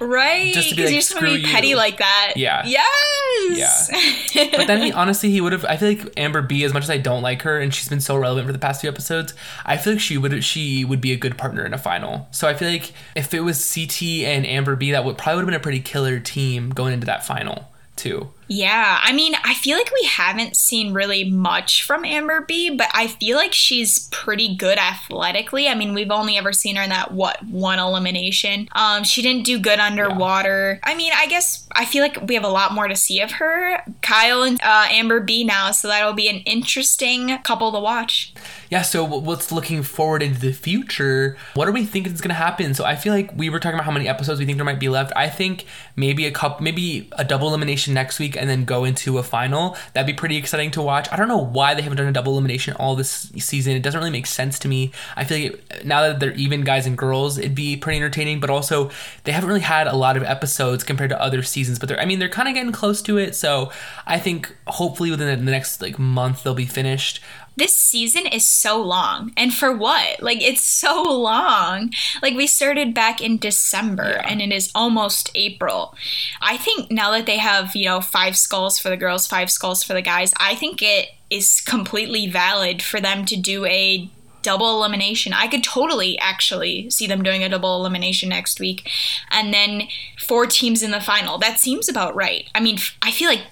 Right? 0.00 0.54
Just 0.54 0.68
to 0.70 0.76
be 0.76 0.82
Because 0.82 0.90
like, 0.90 0.94
you 0.94 1.00
just 1.00 1.14
want 1.14 1.26
to 1.26 1.32
"Screw 1.32 1.42
be 1.42 1.52
petty 1.52 1.68
you." 1.68 1.76
like 1.76 1.98
that. 1.98 2.34
Yeah. 2.36 2.62
Yes. 2.64 3.90
Yeah. 4.34 4.48
But 4.56 4.66
then 4.66 4.80
he 4.82 4.92
honestly 4.92 5.30
he 5.30 5.40
would 5.40 5.52
have. 5.52 5.64
I 5.64 5.76
feel 5.76 5.88
like 5.88 6.12
Amber 6.16 6.42
B, 6.42 6.62
as 6.64 6.72
much 6.72 6.82
as 6.84 6.90
I 6.90 6.98
don't 6.98 7.22
like 7.22 7.42
her, 7.42 7.58
and 7.58 7.74
she's 7.74 7.88
been 7.88 8.00
so 8.00 8.16
relevant 8.16 8.46
for 8.46 8.52
the 8.52 8.58
past 8.58 8.80
few 8.80 8.90
episodes, 8.90 9.34
I 9.64 9.76
feel 9.76 9.94
like 9.94 10.00
she 10.00 10.16
would 10.18 10.32
have, 10.32 10.44
she 10.44 10.60
would 10.86 11.00
be 11.00 11.12
a 11.12 11.16
good 11.16 11.38
partner 11.38 11.64
in 11.64 11.74
a 11.74 11.78
final. 11.78 12.28
So 12.30 12.48
I 12.48 12.54
feel 12.54 12.68
like 12.68 12.92
if 13.14 13.34
it 13.34 13.40
was 13.40 13.74
CT 13.74 14.02
and 14.24 14.46
Amber 14.46 14.76
B, 14.76 14.92
that 14.92 15.04
would 15.04 15.18
probably 15.18 15.36
would 15.36 15.52
have 15.52 15.60
been 15.60 15.60
a 15.60 15.62
pretty 15.62 15.80
killer 15.80 16.20
team 16.20 16.70
going 16.70 16.94
into 16.94 17.06
that 17.06 17.24
final 17.24 17.72
too. 17.96 18.30
Yeah, 18.48 18.98
I 19.02 19.12
mean, 19.12 19.34
I 19.44 19.54
feel 19.54 19.76
like 19.76 19.92
we 19.92 20.08
haven't 20.08 20.56
seen 20.56 20.94
really 20.94 21.30
much 21.30 21.82
from 21.82 22.04
Amber 22.04 22.40
B, 22.40 22.74
but 22.74 22.88
I 22.94 23.06
feel 23.06 23.36
like 23.36 23.52
she's 23.52 24.08
pretty 24.08 24.56
good 24.56 24.78
athletically. 24.78 25.68
I 25.68 25.74
mean, 25.74 25.92
we've 25.92 26.10
only 26.10 26.38
ever 26.38 26.52
seen 26.52 26.76
her 26.76 26.82
in 26.82 26.90
that 26.90 27.12
what 27.12 27.42
one 27.44 27.78
elimination. 27.78 28.68
Um, 28.72 29.04
she 29.04 29.20
didn't 29.20 29.44
do 29.44 29.58
good 29.58 29.78
underwater. 29.78 30.80
I 30.82 30.94
mean, 30.94 31.12
I 31.14 31.26
guess 31.26 31.68
I 31.72 31.84
feel 31.84 32.02
like 32.02 32.26
we 32.26 32.34
have 32.34 32.44
a 32.44 32.48
lot 32.48 32.72
more 32.72 32.88
to 32.88 32.96
see 32.96 33.20
of 33.20 33.32
her. 33.32 33.82
Kyle 34.00 34.42
and 34.42 34.58
uh, 34.62 34.86
Amber 34.90 35.20
B 35.20 35.44
now, 35.44 35.70
so 35.70 35.88
that'll 35.88 36.14
be 36.14 36.28
an 36.28 36.38
interesting 36.38 37.38
couple 37.42 37.70
to 37.72 37.80
watch. 37.80 38.32
Yeah, 38.70 38.82
so 38.82 39.04
what's 39.04 39.50
looking 39.50 39.82
forward 39.82 40.22
into 40.22 40.40
the 40.40 40.52
future? 40.52 41.36
What 41.54 41.68
are 41.68 41.72
we 41.72 41.84
thinking 41.84 42.12
is 42.12 42.20
going 42.20 42.28
to 42.30 42.34
happen? 42.34 42.74
So 42.74 42.84
I 42.84 42.96
feel 42.96 43.12
like 43.12 43.30
we 43.36 43.48
were 43.50 43.60
talking 43.60 43.74
about 43.74 43.86
how 43.86 43.92
many 43.92 44.08
episodes 44.08 44.40
we 44.40 44.46
think 44.46 44.58
there 44.58 44.64
might 44.64 44.80
be 44.80 44.88
left. 44.88 45.12
I 45.16 45.28
think 45.28 45.64
maybe 45.96 46.26
a 46.26 46.30
couple, 46.30 46.62
maybe 46.62 47.08
a 47.12 47.24
double 47.24 47.48
elimination 47.48 47.94
next 47.94 48.18
week, 48.18 48.36
and 48.38 48.48
then 48.48 48.64
go 48.64 48.84
into 48.84 49.18
a 49.18 49.22
final. 49.22 49.76
That'd 49.92 50.06
be 50.06 50.18
pretty 50.18 50.36
exciting 50.36 50.70
to 50.72 50.82
watch. 50.82 51.08
I 51.12 51.16
don't 51.16 51.28
know 51.28 51.38
why 51.38 51.74
they 51.74 51.82
haven't 51.82 51.98
done 51.98 52.06
a 52.06 52.12
double 52.12 52.32
elimination 52.32 52.74
all 52.76 52.96
this 52.96 53.30
season. 53.38 53.76
It 53.76 53.82
doesn't 53.82 53.98
really 53.98 54.10
make 54.10 54.26
sense 54.26 54.58
to 54.60 54.68
me. 54.68 54.92
I 55.16 55.24
feel 55.24 55.50
like 55.50 55.84
now 55.84 56.02
that 56.02 56.20
they're 56.20 56.32
even 56.32 56.62
guys 56.62 56.86
and 56.86 56.96
girls, 56.96 57.38
it'd 57.38 57.54
be 57.54 57.76
pretty 57.76 57.98
entertaining. 57.98 58.40
But 58.40 58.50
also, 58.50 58.90
they 59.24 59.32
haven't 59.32 59.48
really 59.48 59.60
had 59.60 59.86
a 59.86 59.96
lot 59.96 60.16
of 60.16 60.22
episodes 60.22 60.84
compared 60.84 61.10
to 61.10 61.20
other 61.20 61.42
seasons. 61.42 61.78
But 61.78 61.88
they're, 61.88 62.00
I 62.00 62.04
mean, 62.04 62.18
they're 62.18 62.28
kind 62.28 62.48
of 62.48 62.54
getting 62.54 62.72
close 62.72 63.02
to 63.02 63.18
it. 63.18 63.34
So 63.34 63.70
I 64.06 64.18
think 64.18 64.54
hopefully 64.66 65.10
within 65.10 65.44
the 65.44 65.50
next 65.50 65.82
like 65.82 65.98
month 65.98 66.42
they'll 66.42 66.54
be 66.54 66.66
finished. 66.66 67.20
This 67.58 67.74
season 67.74 68.26
is 68.26 68.46
so 68.46 68.80
long. 68.80 69.32
And 69.36 69.52
for 69.52 69.72
what? 69.72 70.22
Like, 70.22 70.40
it's 70.40 70.64
so 70.64 71.02
long. 71.02 71.92
Like, 72.22 72.34
we 72.34 72.46
started 72.46 72.94
back 72.94 73.20
in 73.20 73.36
December 73.36 74.10
Yeah. 74.16 74.26
and 74.28 74.40
it 74.40 74.52
is 74.52 74.70
almost 74.74 75.30
April. 75.34 75.94
I 76.40 76.56
think 76.56 76.90
now 76.90 77.10
that 77.10 77.26
they 77.26 77.38
have, 77.38 77.74
you 77.74 77.86
know, 77.86 78.00
five 78.00 78.36
skulls 78.36 78.78
for 78.78 78.88
the 78.88 78.96
girls, 78.96 79.26
five 79.26 79.50
skulls 79.50 79.82
for 79.82 79.92
the 79.92 80.02
guys, 80.02 80.32
I 80.38 80.54
think 80.54 80.82
it 80.82 81.10
is 81.30 81.60
completely 81.60 82.26
valid 82.26 82.80
for 82.82 83.00
them 83.00 83.24
to 83.26 83.36
do 83.36 83.64
a 83.66 84.08
double 84.42 84.78
elimination. 84.78 85.32
I 85.32 85.48
could 85.48 85.64
totally 85.64 86.18
actually 86.20 86.88
see 86.90 87.06
them 87.06 87.22
doing 87.22 87.42
a 87.42 87.48
double 87.48 87.74
elimination 87.76 88.28
next 88.28 88.60
week. 88.60 88.88
And 89.30 89.52
then 89.52 89.88
four 90.26 90.46
teams 90.46 90.82
in 90.82 90.92
the 90.92 91.00
final. 91.00 91.38
That 91.38 91.58
seems 91.58 91.88
about 91.88 92.14
right. 92.14 92.48
I 92.54 92.60
mean, 92.60 92.78
I 93.02 93.10
feel 93.10 93.28
like 93.28 93.42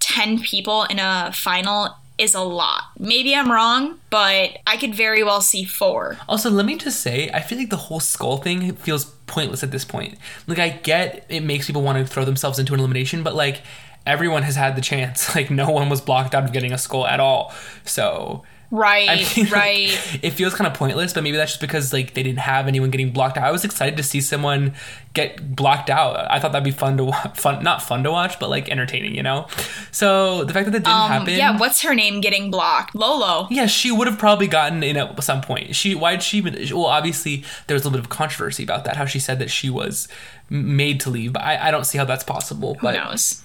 10 0.00 0.40
people 0.40 0.84
in 0.84 0.98
a 0.98 1.30
final 1.34 1.94
is 2.20 2.34
a 2.34 2.40
lot. 2.42 2.82
Maybe 2.98 3.34
I'm 3.34 3.50
wrong, 3.50 3.98
but 4.10 4.58
I 4.66 4.76
could 4.76 4.94
very 4.94 5.24
well 5.24 5.40
see 5.40 5.64
four. 5.64 6.18
Also, 6.28 6.50
let 6.50 6.66
me 6.66 6.76
just 6.76 7.00
say, 7.00 7.30
I 7.32 7.40
feel 7.40 7.56
like 7.56 7.70
the 7.70 7.76
whole 7.76 7.98
skull 7.98 8.36
thing 8.36 8.74
feels 8.76 9.06
pointless 9.26 9.62
at 9.62 9.70
this 9.70 9.86
point. 9.86 10.18
Like, 10.46 10.58
I 10.58 10.68
get 10.68 11.24
it 11.30 11.42
makes 11.42 11.66
people 11.66 11.82
want 11.82 11.98
to 11.98 12.04
throw 12.04 12.26
themselves 12.26 12.58
into 12.58 12.74
an 12.74 12.80
elimination, 12.80 13.22
but 13.22 13.34
like, 13.34 13.62
everyone 14.06 14.42
has 14.42 14.56
had 14.56 14.76
the 14.76 14.82
chance. 14.82 15.34
Like, 15.40 15.50
no 15.50 15.70
one 15.70 15.88
was 15.88 16.02
blocked 16.02 16.34
out 16.34 16.44
of 16.44 16.52
getting 16.52 16.72
a 16.72 16.78
skull 16.78 17.06
at 17.06 17.20
all. 17.20 17.54
So, 17.84 18.44
Right, 18.72 19.08
I 19.08 19.16
mean, 19.16 19.44
like, 19.46 19.52
right. 19.52 20.18
it 20.22 20.30
feels 20.30 20.54
kind 20.54 20.66
of 20.68 20.74
pointless, 20.74 21.12
but 21.12 21.24
maybe 21.24 21.36
that's 21.36 21.52
just 21.52 21.60
because 21.60 21.92
like 21.92 22.14
they 22.14 22.22
didn't 22.22 22.38
have 22.38 22.68
anyone 22.68 22.90
getting 22.90 23.10
blocked 23.12 23.36
out. 23.36 23.44
I 23.44 23.50
was 23.50 23.64
excited 23.64 23.96
to 23.96 24.02
see 24.04 24.20
someone 24.20 24.74
get 25.12 25.56
blocked 25.56 25.90
out. 25.90 26.30
I 26.30 26.38
thought 26.38 26.52
that'd 26.52 26.62
be 26.64 26.70
fun 26.70 26.96
to 26.98 27.04
wa- 27.06 27.32
fun, 27.34 27.64
not 27.64 27.82
fun 27.82 28.04
to 28.04 28.12
watch, 28.12 28.38
but 28.38 28.48
like 28.48 28.68
entertaining, 28.68 29.16
you 29.16 29.24
know. 29.24 29.48
So 29.90 30.44
the 30.44 30.52
fact 30.52 30.66
that 30.66 30.70
that 30.72 30.84
didn't 30.84 30.94
Um, 30.96 31.10
happen, 31.10 31.34
yeah, 31.34 31.58
what's 31.58 31.82
her 31.82 31.94
name 31.96 32.20
getting 32.20 32.50
blocked? 32.50 32.94
Lolo. 32.94 33.48
yeah, 33.50 33.66
she 33.66 33.90
would 33.90 34.06
have 34.06 34.18
probably 34.18 34.46
gotten 34.46 34.82
in 34.84 34.96
at 34.96 35.20
some 35.24 35.40
point. 35.40 35.74
She 35.74 35.94
why'd 35.96 36.22
she 36.22 36.38
even? 36.38 36.54
Well, 36.72 36.86
obviously 36.86 37.44
there 37.66 37.74
was 37.74 37.82
a 37.82 37.88
little 37.88 37.98
bit 38.00 38.04
of 38.04 38.08
controversy 38.10 38.62
about 38.62 38.84
that. 38.84 38.96
How 38.96 39.04
she 39.04 39.18
said 39.18 39.40
that 39.40 39.50
she 39.50 39.68
was 39.68 40.06
made 40.48 41.00
to 41.00 41.10
leave, 41.10 41.32
but 41.32 41.42
I, 41.42 41.68
I 41.68 41.70
don't 41.72 41.84
see 41.86 41.98
how 41.98 42.04
that's 42.04 42.24
possible. 42.24 42.74
Who 42.74 42.82
But 42.82 42.94
knows? 42.94 43.42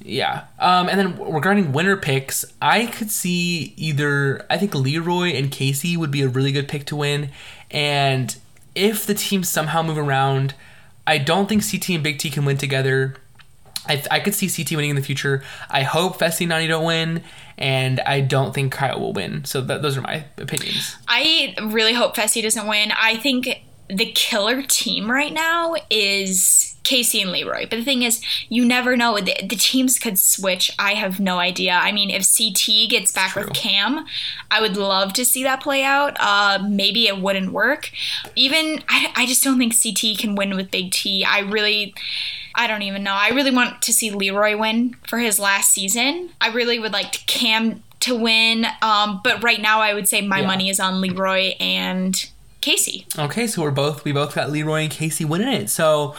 Yeah, 0.00 0.44
um, 0.58 0.88
and 0.88 0.98
then 1.00 1.32
regarding 1.32 1.72
winner 1.72 1.96
picks, 1.96 2.44
I 2.62 2.86
could 2.86 3.10
see 3.10 3.74
either 3.76 4.44
I 4.48 4.58
think 4.58 4.74
Leroy 4.74 5.30
and 5.30 5.50
Kaycee 5.50 5.96
would 5.96 6.10
be 6.10 6.22
a 6.22 6.28
really 6.28 6.52
good 6.52 6.68
pick 6.68 6.84
to 6.86 6.96
win, 6.96 7.30
and 7.70 8.36
if 8.74 9.06
the 9.06 9.14
teams 9.14 9.48
somehow 9.48 9.82
move 9.82 9.98
around, 9.98 10.54
I 11.06 11.18
don't 11.18 11.48
think 11.48 11.68
CT 11.68 11.90
and 11.90 12.02
Big 12.02 12.18
T 12.18 12.30
can 12.30 12.44
win 12.44 12.58
together. 12.58 13.16
I, 13.88 14.02
I 14.10 14.20
could 14.20 14.34
see 14.34 14.48
CT 14.48 14.76
winning 14.76 14.90
in 14.90 14.96
the 14.96 15.02
future. 15.02 15.42
I 15.70 15.82
hope 15.82 16.18
Fessy 16.18 16.42
and 16.42 16.52
Nany 16.52 16.68
don't 16.68 16.84
win, 16.84 17.22
and 17.56 18.00
I 18.00 18.20
don't 18.20 18.52
think 18.54 18.72
Kyle 18.72 19.00
will 19.00 19.12
win. 19.12 19.44
So 19.44 19.60
that, 19.62 19.82
those 19.82 19.96
are 19.96 20.00
my 20.00 20.24
opinions. 20.36 20.96
I 21.08 21.54
really 21.62 21.94
hope 21.94 22.16
Fessy 22.16 22.42
doesn't 22.42 22.66
win. 22.66 22.92
I 22.92 23.16
think 23.16 23.62
the 23.88 24.10
killer 24.12 24.62
team 24.62 25.10
right 25.10 25.32
now 25.32 25.74
is 25.90 26.74
Kaycee 26.82 27.22
and 27.22 27.32
Leroy. 27.32 27.66
But 27.68 27.76
the 27.76 27.84
thing 27.84 28.02
is, 28.02 28.20
you 28.48 28.64
never 28.64 28.96
know. 28.96 29.16
The, 29.18 29.34
the 29.46 29.56
teams 29.56 29.98
could 29.98 30.18
switch. 30.18 30.70
I 30.78 30.94
have 30.94 31.18
no 31.20 31.38
idea. 31.38 31.72
I 31.72 31.92
mean, 31.92 32.10
if 32.10 32.26
CT 32.26 32.88
gets 32.90 33.12
back 33.12 33.32
True. 33.32 33.44
with 33.44 33.54
Kam, 33.54 34.06
I 34.50 34.60
would 34.60 34.76
love 34.76 35.12
to 35.14 35.24
see 35.24 35.42
that 35.42 35.62
play 35.62 35.82
out. 35.84 36.16
Uh, 36.20 36.58
maybe 36.68 37.06
it 37.06 37.18
wouldn't 37.20 37.52
work. 37.52 37.90
Even, 38.34 38.82
I, 38.88 39.12
I 39.16 39.26
just 39.26 39.42
don't 39.42 39.58
think 39.58 39.74
CT 39.80 40.18
can 40.18 40.34
win 40.36 40.56
with 40.56 40.70
Big 40.70 40.90
T. 40.92 41.24
I 41.24 41.40
really. 41.40 41.94
I 42.58 42.66
don't 42.66 42.80
even 42.82 43.02
know. 43.02 43.12
I 43.12 43.28
really 43.28 43.50
want 43.50 43.82
to 43.82 43.92
see 43.92 44.10
Leroy 44.10 44.56
win 44.56 44.96
for 45.06 45.18
his 45.18 45.38
last 45.38 45.72
season. 45.72 46.30
I 46.40 46.48
really 46.48 46.78
would 46.78 46.92
like 46.92 47.12
Cam 47.26 47.82
to 48.00 48.14
win. 48.16 48.66
Um, 48.80 49.20
but 49.22 49.42
right 49.42 49.60
now, 49.60 49.80
I 49.82 49.92
would 49.92 50.08
say 50.08 50.22
my 50.22 50.40
Yeah. 50.40 50.46
money 50.46 50.70
is 50.70 50.80
on 50.80 51.02
Leroy 51.02 51.52
and 51.60 52.28
Kaycee. 52.66 53.06
Okay, 53.16 53.46
so 53.46 53.62
we're 53.62 53.70
both 53.70 54.04
we 54.04 54.10
both 54.10 54.34
got 54.34 54.50
Leroy 54.50 54.82
and 54.82 54.90
Kaycee 54.90 55.24
winning 55.24 55.52
it. 55.52 55.70
So 55.70 56.16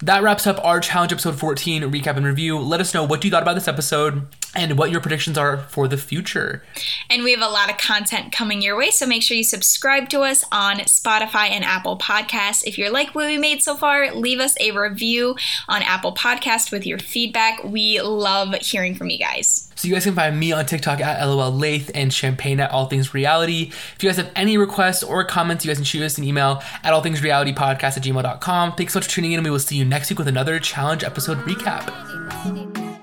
that 0.00 0.22
wraps 0.22 0.46
up 0.46 0.58
our 0.64 0.80
challenge 0.80 1.12
episode 1.12 1.38
14 1.38 1.82
recap 1.82 2.16
and 2.16 2.26
review. 2.26 2.58
Let 2.58 2.80
us 2.80 2.94
know 2.94 3.04
what 3.04 3.24
you 3.24 3.30
thought 3.30 3.42
about 3.42 3.54
this 3.54 3.68
episode 3.68 4.26
and 4.56 4.76
what 4.76 4.90
your 4.90 5.00
predictions 5.00 5.38
are 5.38 5.58
for 5.58 5.86
the 5.86 5.96
future. 5.96 6.64
And 7.08 7.22
we 7.22 7.32
have 7.32 7.40
a 7.40 7.48
lot 7.48 7.70
of 7.70 7.78
content 7.78 8.32
coming 8.32 8.60
your 8.60 8.76
way, 8.76 8.90
so 8.90 9.06
make 9.06 9.22
sure 9.22 9.36
you 9.36 9.44
subscribe 9.44 10.08
to 10.08 10.22
us 10.22 10.44
on 10.50 10.78
Spotify 10.78 11.50
and 11.50 11.64
Apple 11.64 11.98
Podcasts. 11.98 12.64
If 12.64 12.78
you're 12.78 12.90
like 12.90 13.14
what 13.14 13.26
we 13.26 13.38
made 13.38 13.62
so 13.62 13.76
far, 13.76 14.12
leave 14.14 14.40
us 14.40 14.54
a 14.60 14.72
review 14.72 15.36
on 15.68 15.82
Apple 15.82 16.14
Podcast 16.14 16.72
with 16.72 16.86
your 16.86 16.98
feedback. 16.98 17.62
We 17.62 18.00
love 18.00 18.54
hearing 18.54 18.94
from 18.94 19.10
you 19.10 19.18
guys. 19.18 19.67
So 19.78 19.86
you 19.86 19.94
guys 19.94 20.02
can 20.02 20.16
find 20.16 20.38
me 20.38 20.50
on 20.50 20.66
TikTok 20.66 21.00
at 21.00 21.24
LOL 21.24 21.52
Lath 21.52 21.88
and 21.94 22.12
Champagne 22.12 22.58
at 22.58 22.72
All 22.72 22.86
Things 22.86 23.14
Reality. 23.14 23.70
If 23.94 24.02
you 24.02 24.08
guys 24.08 24.16
have 24.16 24.32
any 24.34 24.58
requests 24.58 25.04
or 25.04 25.22
comments, 25.24 25.64
you 25.64 25.70
guys 25.70 25.76
can 25.76 25.84
shoot 25.84 26.02
us 26.02 26.18
an 26.18 26.24
email 26.24 26.64
at 26.82 26.92
allthingsrealitypodcast 26.92 27.96
at 27.96 28.02
gmail.com. 28.02 28.72
Thanks 28.72 28.92
so 28.92 28.98
much 28.98 29.06
for 29.06 29.12
tuning 29.12 29.32
in, 29.32 29.38
and 29.38 29.44
we 29.44 29.52
will 29.52 29.60
see 29.60 29.76
you 29.76 29.84
next 29.84 30.10
week 30.10 30.18
with 30.18 30.26
another 30.26 30.58
challenge 30.58 31.04
episode 31.04 31.38
recap. 31.46 32.97